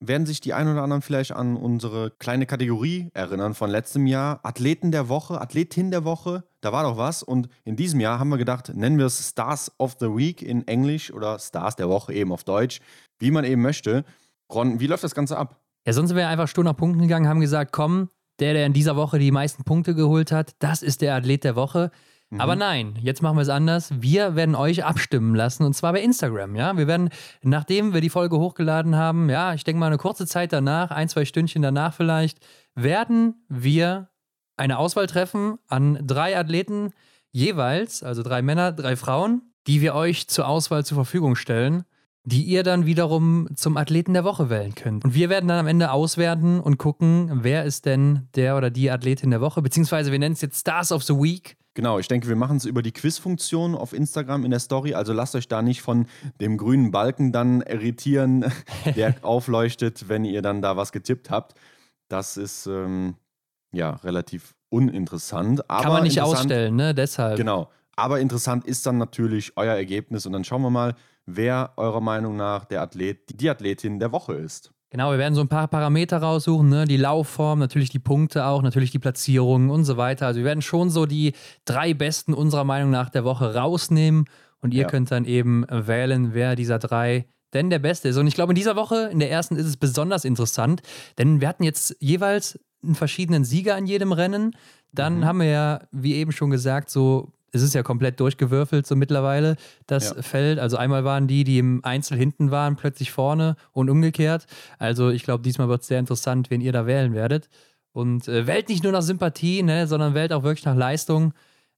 [0.00, 4.40] werden sich die ein oder anderen vielleicht an unsere kleine Kategorie erinnern von letztem Jahr.
[4.42, 7.22] Athleten der Woche, Athletin der Woche, da war doch was.
[7.22, 10.66] Und in diesem Jahr haben wir gedacht, nennen wir es Stars of the Week in
[10.68, 12.80] Englisch oder Stars der Woche eben auf Deutsch,
[13.18, 14.04] wie man eben möchte.
[14.52, 15.60] Ron, wie läuft das Ganze ab?
[15.86, 18.96] Ja, sonst wäre einfach stur nach Punkten gegangen, haben gesagt, komm, der, der in dieser
[18.96, 21.90] Woche die meisten Punkte geholt hat, das ist der Athlet der Woche.
[22.30, 22.40] Mhm.
[22.40, 23.90] Aber nein, jetzt machen wir es anders.
[24.00, 26.56] Wir werden euch abstimmen lassen und zwar bei Instagram.
[26.56, 27.10] Ja, wir werden,
[27.42, 31.08] nachdem wir die Folge hochgeladen haben, ja, ich denke mal eine kurze Zeit danach, ein,
[31.08, 32.38] zwei Stündchen danach vielleicht,
[32.74, 34.08] werden wir
[34.56, 36.92] eine Auswahl treffen an drei Athleten,
[37.30, 41.84] jeweils, also drei Männer, drei Frauen, die wir euch zur Auswahl zur Verfügung stellen,
[42.24, 45.04] die ihr dann wiederum zum Athleten der Woche wählen könnt.
[45.04, 48.90] Und wir werden dann am Ende auswerten und gucken, wer ist denn der oder die
[48.90, 51.56] Athletin der Woche, beziehungsweise wir nennen es jetzt Stars of the Week.
[51.76, 54.94] Genau, ich denke, wir machen es über die Quiz-Funktion auf Instagram in der Story.
[54.94, 56.06] Also lasst euch da nicht von
[56.40, 58.50] dem grünen Balken dann irritieren,
[58.96, 61.54] der aufleuchtet, wenn ihr dann da was getippt habt.
[62.08, 63.16] Das ist ähm,
[63.72, 65.68] ja relativ uninteressant.
[65.68, 66.94] Kann man nicht ausstellen, ne?
[66.94, 67.36] Deshalb.
[67.36, 67.68] Genau.
[67.94, 70.94] Aber interessant ist dann natürlich euer Ergebnis und dann schauen wir mal,
[71.26, 74.72] wer eurer Meinung nach der Athlet, die Athletin der Woche ist.
[74.96, 76.86] Genau, wir werden so ein paar Parameter raussuchen, ne?
[76.86, 80.26] die Laufform, natürlich die Punkte auch, natürlich die Platzierungen und so weiter.
[80.26, 81.34] Also wir werden schon so die
[81.66, 84.24] drei besten unserer Meinung nach der Woche rausnehmen
[84.62, 84.88] und ihr ja.
[84.88, 88.16] könnt dann eben wählen, wer dieser drei denn der Beste ist.
[88.16, 90.80] Und ich glaube, in dieser Woche, in der ersten, ist es besonders interessant,
[91.18, 94.56] denn wir hatten jetzt jeweils einen verschiedenen Sieger in jedem Rennen.
[94.92, 95.24] Dann mhm.
[95.26, 99.56] haben wir ja, wie eben schon gesagt, so es ist ja komplett durchgewürfelt so mittlerweile,
[99.86, 100.22] das ja.
[100.22, 100.58] Feld.
[100.58, 104.46] Also einmal waren die, die im Einzel hinten waren, plötzlich vorne und umgekehrt.
[104.78, 107.48] Also ich glaube, diesmal wird es sehr interessant, wen ihr da wählen werdet.
[107.92, 111.32] Und äh, wählt nicht nur nach Sympathie, ne, sondern wählt auch wirklich nach Leistung.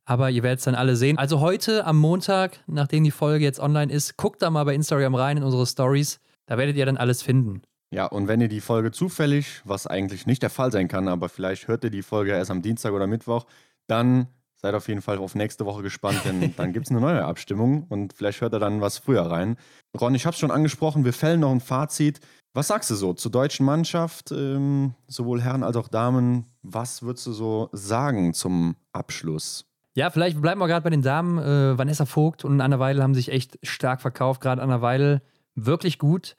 [0.05, 1.19] Aber ihr werdet es dann alle sehen.
[1.19, 5.15] Also heute am Montag, nachdem die Folge jetzt online ist, guckt da mal bei Instagram
[5.15, 6.19] rein in unsere Stories.
[6.47, 7.63] Da werdet ihr dann alles finden.
[7.91, 11.29] Ja, und wenn ihr die Folge zufällig, was eigentlich nicht der Fall sein kann, aber
[11.29, 13.47] vielleicht hört ihr die Folge erst am Dienstag oder Mittwoch,
[13.87, 14.29] dann
[14.61, 17.85] seid auf jeden Fall auf nächste Woche gespannt, denn dann gibt es eine neue Abstimmung
[17.89, 19.57] und vielleicht hört er dann was früher rein.
[19.99, 22.21] Ron, ich habe es schon angesprochen, wir fällen noch ein Fazit.
[22.55, 26.47] Was sagst du so zur deutschen Mannschaft, ähm, sowohl Herren als auch Damen?
[26.63, 29.65] Was würdest du so sagen zum Abschluss?
[29.95, 31.39] Ja, vielleicht bleiben wir gerade bei den Damen.
[31.39, 34.41] Äh, Vanessa Vogt und Anna Weidel haben sich echt stark verkauft.
[34.41, 35.23] Gerade Anna Weidel
[35.55, 36.37] wirklich gut.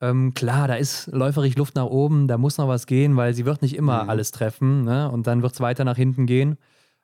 [0.00, 3.46] Ähm, klar, da ist läuferig Luft nach oben, da muss noch was gehen, weil sie
[3.46, 4.10] wird nicht immer mhm.
[4.10, 4.84] alles treffen.
[4.84, 5.10] Ne?
[5.10, 6.58] Und dann wird es weiter nach hinten gehen.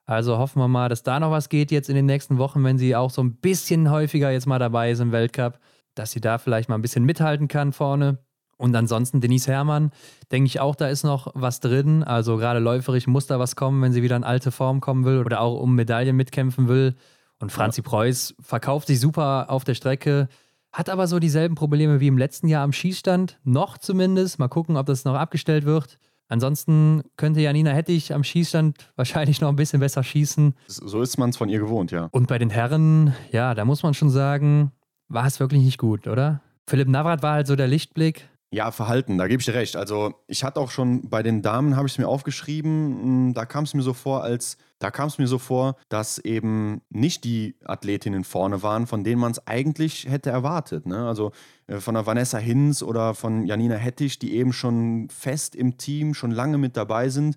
[0.09, 2.78] Also hoffen wir mal, dass da noch was geht jetzt in den nächsten Wochen, wenn
[2.78, 5.59] sie auch so ein bisschen häufiger jetzt mal dabei ist im Weltcup,
[5.94, 8.16] dass sie da vielleicht mal ein bisschen mithalten kann vorne.
[8.56, 9.90] Und ansonsten Denise Herrmann,
[10.32, 12.02] denke ich auch, da ist noch was drin.
[12.02, 15.18] Also gerade läuferig muss da was kommen, wenn sie wieder in alte Form kommen will
[15.18, 16.94] oder auch um Medaillen mitkämpfen will.
[17.38, 17.82] Und Franzi.
[17.82, 20.28] Preuß verkauft sich super auf der Strecke,
[20.72, 24.38] hat aber so dieselben Probleme wie im letzten Jahr am Schießstand, noch zumindest.
[24.38, 25.98] Mal gucken, ob das noch abgestellt wird.
[26.29, 30.55] Ansonsten könnte Janina Hettich am Schießstand wahrscheinlich noch ein bisschen besser schießen.
[30.66, 32.09] So ist man es von ihr gewohnt, ja.
[32.12, 34.72] Und bei den Herren, ja, da muss man schon sagen,
[35.09, 36.43] war es wirklich nicht gut, oder?
[36.68, 38.29] Philipp Navrat war halt so der Lichtblick.
[38.51, 39.76] Ja, Verhalten, da gebe ich dir recht.
[39.76, 43.44] Also ich hatte auch schon bei den Damen, habe ich es mir aufgeschrieben, hm, da
[43.44, 47.24] kam es mir so vor, als da kam es mir so vor, dass eben nicht
[47.24, 50.86] die Athletinnen vorne waren, von denen man es eigentlich hätte erwartet.
[50.86, 51.07] Ne?
[51.07, 51.32] Also
[51.66, 56.14] äh, von der Vanessa Hinz oder von Janina Hettich, die eben schon fest im Team,
[56.14, 57.36] schon lange mit dabei sind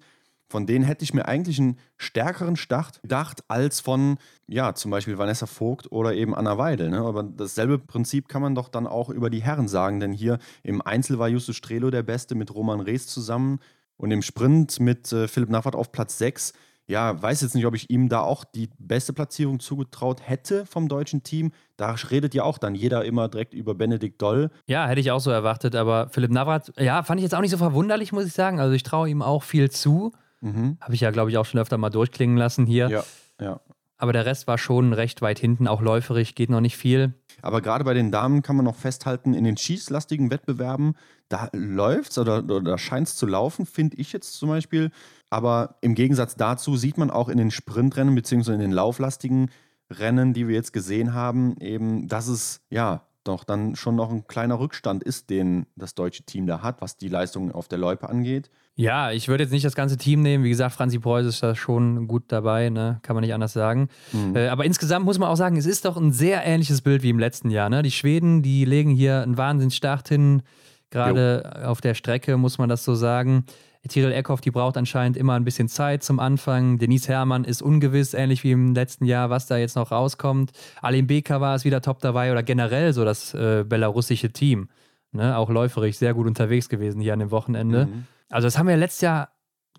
[0.52, 5.18] von denen hätte ich mir eigentlich einen stärkeren Start gedacht als von, ja, zum Beispiel
[5.18, 6.90] Vanessa Vogt oder eben Anna Weidel.
[6.90, 7.00] Ne?
[7.00, 10.82] Aber dasselbe Prinzip kann man doch dann auch über die Herren sagen, denn hier im
[10.82, 13.60] Einzel war Justus Strelo der Beste mit Roman Rees zusammen
[13.96, 16.54] und im Sprint mit äh, Philipp Navrat auf Platz 6.
[16.88, 20.90] Ja, weiß jetzt nicht, ob ich ihm da auch die beste Platzierung zugetraut hätte vom
[20.90, 21.54] deutschen Team.
[21.78, 24.50] Da redet ja auch dann jeder immer direkt über Benedikt Doll.
[24.68, 27.52] Ja, hätte ich auch so erwartet, aber Philipp Navrat, ja, fand ich jetzt auch nicht
[27.52, 28.60] so verwunderlich, muss ich sagen.
[28.60, 30.12] Also ich traue ihm auch viel zu.
[30.42, 30.78] Mhm.
[30.82, 32.90] Habe ich ja, glaube ich, auch schon öfter mal durchklingen lassen hier.
[32.90, 33.04] Ja,
[33.40, 33.62] ja.
[33.98, 37.14] Aber der Rest war schon recht weit hinten, auch läuferig, geht noch nicht viel.
[37.44, 40.96] Aber gerade bei den Damen kann man noch festhalten, in den schießlastigen Wettbewerben,
[41.30, 44.90] da läuft es oder, oder scheint es zu laufen, finde ich jetzt zum Beispiel.
[45.30, 49.52] Aber im Gegensatz dazu sieht man auch in den Sprintrennen beziehungsweise in den lauflastigen
[49.92, 54.28] Rennen, die wir jetzt gesehen haben, eben, dass es ja doch dann schon noch ein
[54.28, 58.10] kleiner Rückstand ist, den das deutsche Team da hat, was die Leistung auf der Loipe
[58.10, 58.50] angeht.
[58.76, 60.44] Ja, ich würde jetzt nicht das ganze Team nehmen.
[60.44, 63.00] Wie gesagt, Franzi Preuß ist da schon gut dabei, ne?
[63.04, 63.90] kann man nicht anders sagen.
[64.14, 64.36] Mhm.
[64.36, 67.10] Äh, aber insgesamt muss man auch sagen, es ist doch ein sehr ähnliches Bild wie
[67.10, 67.70] im letzten Jahr.
[67.70, 67.84] Ne?
[67.84, 70.42] Die Schweden, die legen hier einen Wahnsinnsstart hin,
[70.90, 73.46] gerade auf der Strecke, muss man das so sagen.
[73.88, 76.78] Tiril Eckhoff, die braucht anscheinend immer ein bisschen Zeit zum Anfang.
[76.78, 80.52] Denise Herrmann ist ungewiss, ähnlich wie im letzten Jahr, was da jetzt noch rauskommt.
[80.82, 84.70] Alim Beka war es wieder top dabei oder generell so das äh, belarussische Team.
[85.12, 85.36] Ne?
[85.36, 87.88] Auch läuferig sehr gut unterwegs gewesen hier an dem Wochenende.
[87.88, 88.06] Mhm.
[88.30, 89.30] Also, das haben wir letztes Jahr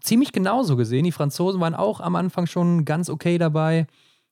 [0.01, 1.05] ziemlich genauso gesehen.
[1.05, 3.87] Die Franzosen waren auch am Anfang schon ganz okay dabei.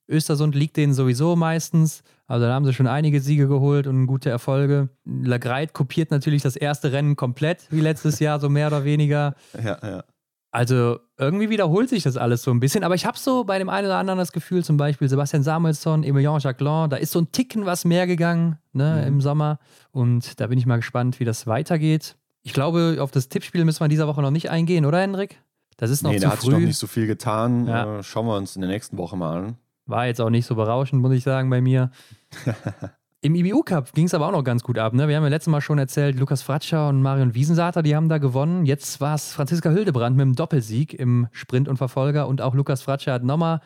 [0.09, 2.03] Östersund liegt denen sowieso meistens.
[2.31, 4.89] Also da haben sie schon einige Siege geholt und gute Erfolge.
[5.05, 9.35] Lagreit kopiert natürlich das erste Rennen komplett, wie letztes Jahr, so mehr oder weniger.
[9.61, 10.05] Ja, ja.
[10.53, 12.85] Also irgendwie wiederholt sich das alles so ein bisschen.
[12.85, 16.05] Aber ich habe so bei dem einen oder anderen das Gefühl, zum Beispiel Sebastian Samuelsson,
[16.05, 19.09] Emilien Jacquelin, da ist so ein Ticken was mehr gegangen ne, mhm.
[19.09, 19.59] im Sommer.
[19.91, 22.17] Und da bin ich mal gespannt, wie das weitergeht.
[22.43, 25.41] Ich glaube, auf das Tippspiel müssen wir in dieser Woche noch nicht eingehen, oder Hendrik?
[25.77, 26.37] Das ist noch nee, zu da früh.
[26.37, 27.67] hat sich noch nicht so viel getan.
[27.67, 27.99] Ja.
[27.99, 29.57] Äh, schauen wir uns in der nächsten Woche mal an.
[29.87, 31.91] War jetzt auch nicht so berauschend, muss ich sagen, bei mir.
[33.23, 34.95] Im IBU Cup ging es aber auch noch ganz gut ab.
[34.95, 35.07] Ne?
[35.07, 38.17] Wir haben ja letztes Mal schon erzählt, Lukas Fratscher und Marion Wiesensater, die haben da
[38.17, 38.65] gewonnen.
[38.65, 42.29] Jetzt war es Franziska Hildebrand mit dem Doppelsieg im Sprint und Verfolger.
[42.29, 43.61] Und auch Lukas Fratscher hat nochmal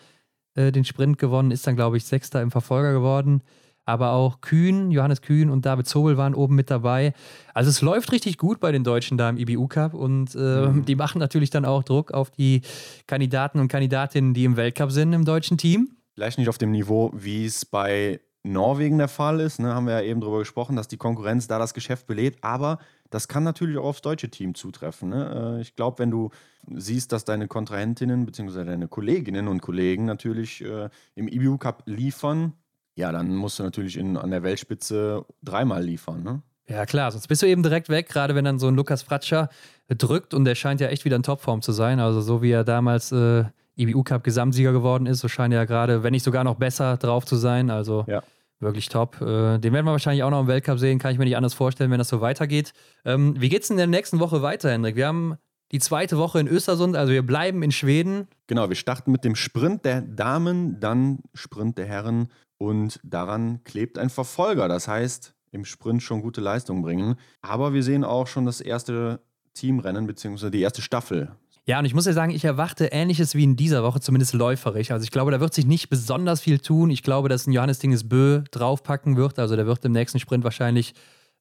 [0.56, 3.42] äh, den Sprint gewonnen, ist dann, glaube ich, Sechster im Verfolger geworden.
[3.84, 7.12] Aber auch Kühn, Johannes Kühn und David Zobel waren oben mit dabei.
[7.52, 10.84] Also es läuft richtig gut bei den Deutschen da im IBU Cup und äh, mhm.
[10.84, 12.62] die machen natürlich dann auch Druck auf die
[13.06, 15.90] Kandidaten und Kandidatinnen, die im Weltcup sind im deutschen Team.
[16.14, 19.94] Vielleicht nicht auf dem Niveau, wie es bei Norwegen der Fall ist, ne, haben wir
[19.94, 22.78] ja eben darüber gesprochen, dass die Konkurrenz da das Geschäft belebt, aber
[23.08, 25.08] das kann natürlich auch aufs deutsche Team zutreffen.
[25.08, 25.56] Ne?
[25.58, 26.30] Äh, ich glaube, wenn du
[26.70, 28.64] siehst, dass deine Kontrahentinnen bzw.
[28.64, 32.52] deine Kolleginnen und Kollegen natürlich äh, im IBU Cup liefern,
[32.96, 36.22] ja, dann musst du natürlich in, an der Weltspitze dreimal liefern.
[36.22, 36.42] Ne?
[36.68, 39.48] Ja, klar, sonst bist du eben direkt weg, gerade wenn dann so ein Lukas Fratscher
[39.88, 41.98] drückt und der scheint ja echt wieder in Topform zu sein.
[41.98, 43.44] Also, so wie er damals äh,
[43.76, 46.96] IBU Cup Gesamtsieger geworden ist, so scheint er ja gerade, wenn nicht sogar noch besser
[46.96, 47.70] drauf zu sein.
[47.70, 48.22] Also, ja.
[48.60, 49.20] Wirklich top.
[49.20, 51.54] Äh, den werden wir wahrscheinlich auch noch im Weltcup sehen, kann ich mir nicht anders
[51.54, 52.72] vorstellen, wenn das so weitergeht.
[53.04, 54.96] Ähm, wie es in der nächsten Woche weiter, Hendrik?
[54.96, 55.36] Wir haben
[55.72, 58.28] die zweite Woche in Östersund, also wir bleiben in Schweden.
[58.46, 62.28] Genau, wir starten mit dem Sprint der Damen, dann Sprint der Herren
[62.58, 64.68] und daran klebt ein Verfolger.
[64.68, 67.16] Das heißt, im Sprint schon gute Leistungen bringen.
[67.40, 69.20] Aber wir sehen auch schon das erste
[69.54, 70.50] Teamrennen bzw.
[70.50, 71.32] die erste Staffel.
[71.66, 74.90] Ja, und ich muss ja sagen, ich erwarte Ähnliches wie in dieser Woche, zumindest läuferisch.
[74.90, 76.90] Also ich glaube, da wird sich nicht besonders viel tun.
[76.90, 79.38] Ich glaube, dass ein Johannes Dinges Bö draufpacken wird.
[79.38, 80.92] Also der wird im nächsten Sprint wahrscheinlich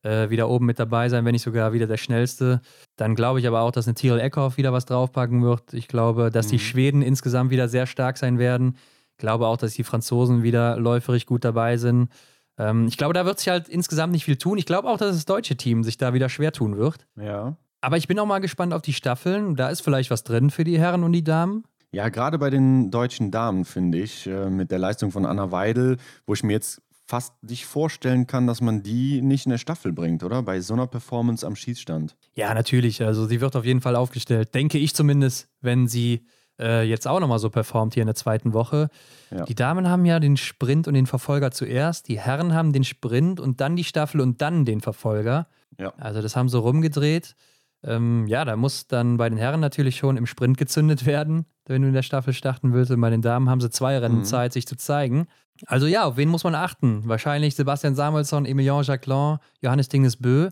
[0.03, 2.61] äh, wieder oben mit dabei sein, wenn nicht sogar wieder der schnellste.
[2.95, 5.73] Dann glaube ich aber auch, dass eine Tyrell Eckhoff wieder was draufpacken wird.
[5.73, 6.51] Ich glaube, dass mhm.
[6.51, 8.77] die Schweden insgesamt wieder sehr stark sein werden.
[9.11, 12.09] Ich glaube auch, dass die Franzosen wieder läuferig gut dabei sind.
[12.57, 14.57] Ähm, ich glaube, da wird sich halt insgesamt nicht viel tun.
[14.57, 17.05] Ich glaube auch, dass das deutsche Team sich da wieder schwer tun wird.
[17.15, 17.57] Ja.
[17.83, 19.57] Aber ich bin auch mal gespannt auf die Staffeln.
[19.57, 21.65] Da ist vielleicht was drin für die Herren und die Damen.
[21.91, 25.97] Ja, gerade bei den deutschen Damen, finde ich, äh, mit der Leistung von Anna Weidel,
[26.25, 29.91] wo ich mir jetzt fast nicht vorstellen kann, dass man die nicht in der Staffel
[29.91, 30.43] bringt, oder?
[30.43, 32.15] Bei so einer Performance am Schießstand.
[32.35, 33.03] Ja, natürlich.
[33.03, 36.25] Also sie wird auf jeden Fall aufgestellt, denke ich zumindest, wenn sie
[36.59, 38.87] äh, jetzt auch nochmal so performt hier in der zweiten Woche.
[39.29, 39.43] Ja.
[39.43, 43.41] Die Damen haben ja den Sprint und den Verfolger zuerst, die Herren haben den Sprint
[43.41, 45.47] und dann die Staffel und dann den Verfolger.
[45.77, 45.93] Ja.
[45.97, 47.35] Also das haben sie rumgedreht.
[47.83, 51.81] Ähm, ja, da muss dann bei den Herren natürlich schon im Sprint gezündet werden, wenn
[51.81, 52.91] du in der Staffel starten willst.
[52.91, 54.23] Und bei den Damen haben sie zwei Rennen mhm.
[54.23, 55.27] Zeit, sich zu zeigen.
[55.67, 57.07] Also ja, auf wen muss man achten?
[57.07, 60.49] Wahrscheinlich Sebastian Samuelsson, Emilien Jacquelin, Johannes Dingesbö.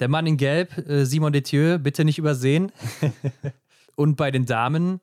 [0.00, 2.72] Der Mann in Gelb, äh, Simon Detieu, bitte nicht übersehen.
[3.96, 5.00] Und bei den Damen,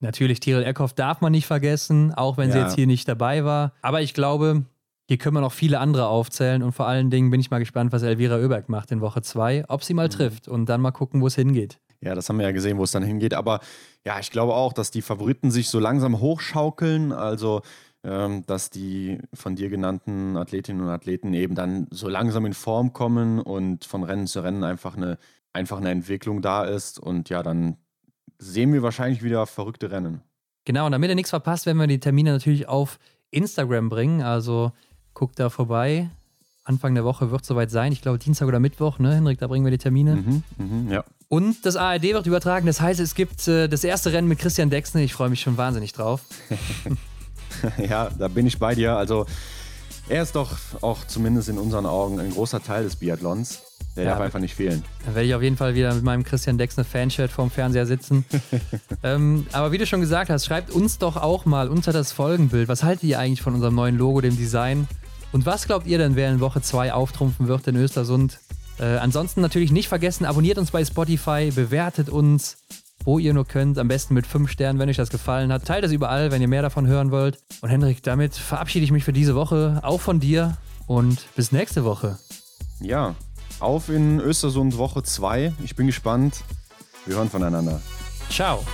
[0.00, 2.54] natürlich Tyrell Eckhoff darf man nicht vergessen, auch wenn ja.
[2.54, 3.72] sie jetzt hier nicht dabei war.
[3.82, 4.64] Aber ich glaube,
[5.10, 7.90] hier können wir noch viele andere aufzählen und vor allen Dingen bin ich mal gespannt,
[7.90, 10.12] was Elvira Oeberg macht in Woche 2, ob sie mal mhm.
[10.12, 11.80] trifft und dann mal gucken, wo es hingeht.
[12.00, 13.34] Ja, das haben wir ja gesehen, wo es dann hingeht.
[13.34, 13.58] Aber
[14.06, 17.10] ja, ich glaube auch, dass die Favoriten sich so langsam hochschaukeln.
[17.10, 17.62] Also,
[18.04, 22.92] ähm, dass die von dir genannten Athletinnen und Athleten eben dann so langsam in Form
[22.92, 25.18] kommen und von Rennen zu Rennen einfach eine,
[25.52, 27.00] einfach eine Entwicklung da ist.
[27.00, 27.78] Und ja, dann
[28.38, 30.22] sehen wir wahrscheinlich wieder verrückte Rennen.
[30.66, 33.00] Genau, und damit ihr nichts verpasst, werden wir die Termine natürlich auf
[33.32, 34.22] Instagram bringen.
[34.22, 34.72] Also
[35.14, 36.08] Guckt da vorbei.
[36.64, 37.92] Anfang der Woche wird es soweit sein.
[37.92, 39.38] Ich glaube, Dienstag oder Mittwoch, ne, Henrik?
[39.38, 40.16] Da bringen wir die Termine.
[40.16, 41.04] Mhm, mhm, ja.
[41.28, 42.66] Und das ARD wird übertragen.
[42.66, 45.02] Das heißt, es gibt äh, das erste Rennen mit Christian Dexne.
[45.02, 46.22] Ich freue mich schon wahnsinnig drauf.
[47.78, 48.96] ja, da bin ich bei dir.
[48.96, 49.26] Also,
[50.08, 50.50] er ist doch
[50.80, 53.62] auch zumindest in unseren Augen ein großer Teil des Biathlons.
[53.96, 54.84] Der ja, darf einfach nicht fehlen.
[55.04, 58.24] Dann werde ich auf jeden Fall wieder mit meinem Christian Dexner Fanshirt vorm Fernseher sitzen.
[59.02, 62.68] ähm, aber wie du schon gesagt hast, schreibt uns doch auch mal unter das Folgenbild.
[62.68, 64.86] Was haltet ihr eigentlich von unserem neuen Logo, dem Design?
[65.32, 68.40] Und was glaubt ihr denn, wer in Woche 2 auftrumpfen wird in Östersund?
[68.78, 72.56] Äh, ansonsten natürlich nicht vergessen, abonniert uns bei Spotify, bewertet uns,
[73.04, 73.78] wo ihr nur könnt.
[73.78, 75.64] Am besten mit 5 Sternen, wenn euch das gefallen hat.
[75.64, 77.38] Teilt es überall, wenn ihr mehr davon hören wollt.
[77.60, 80.56] Und Hendrik, damit verabschiede ich mich für diese Woche, auch von dir
[80.86, 82.18] und bis nächste Woche.
[82.80, 83.14] Ja,
[83.60, 85.52] auf in Östersund Woche 2.
[85.62, 86.42] Ich bin gespannt.
[87.06, 87.80] Wir hören voneinander.
[88.30, 88.64] Ciao.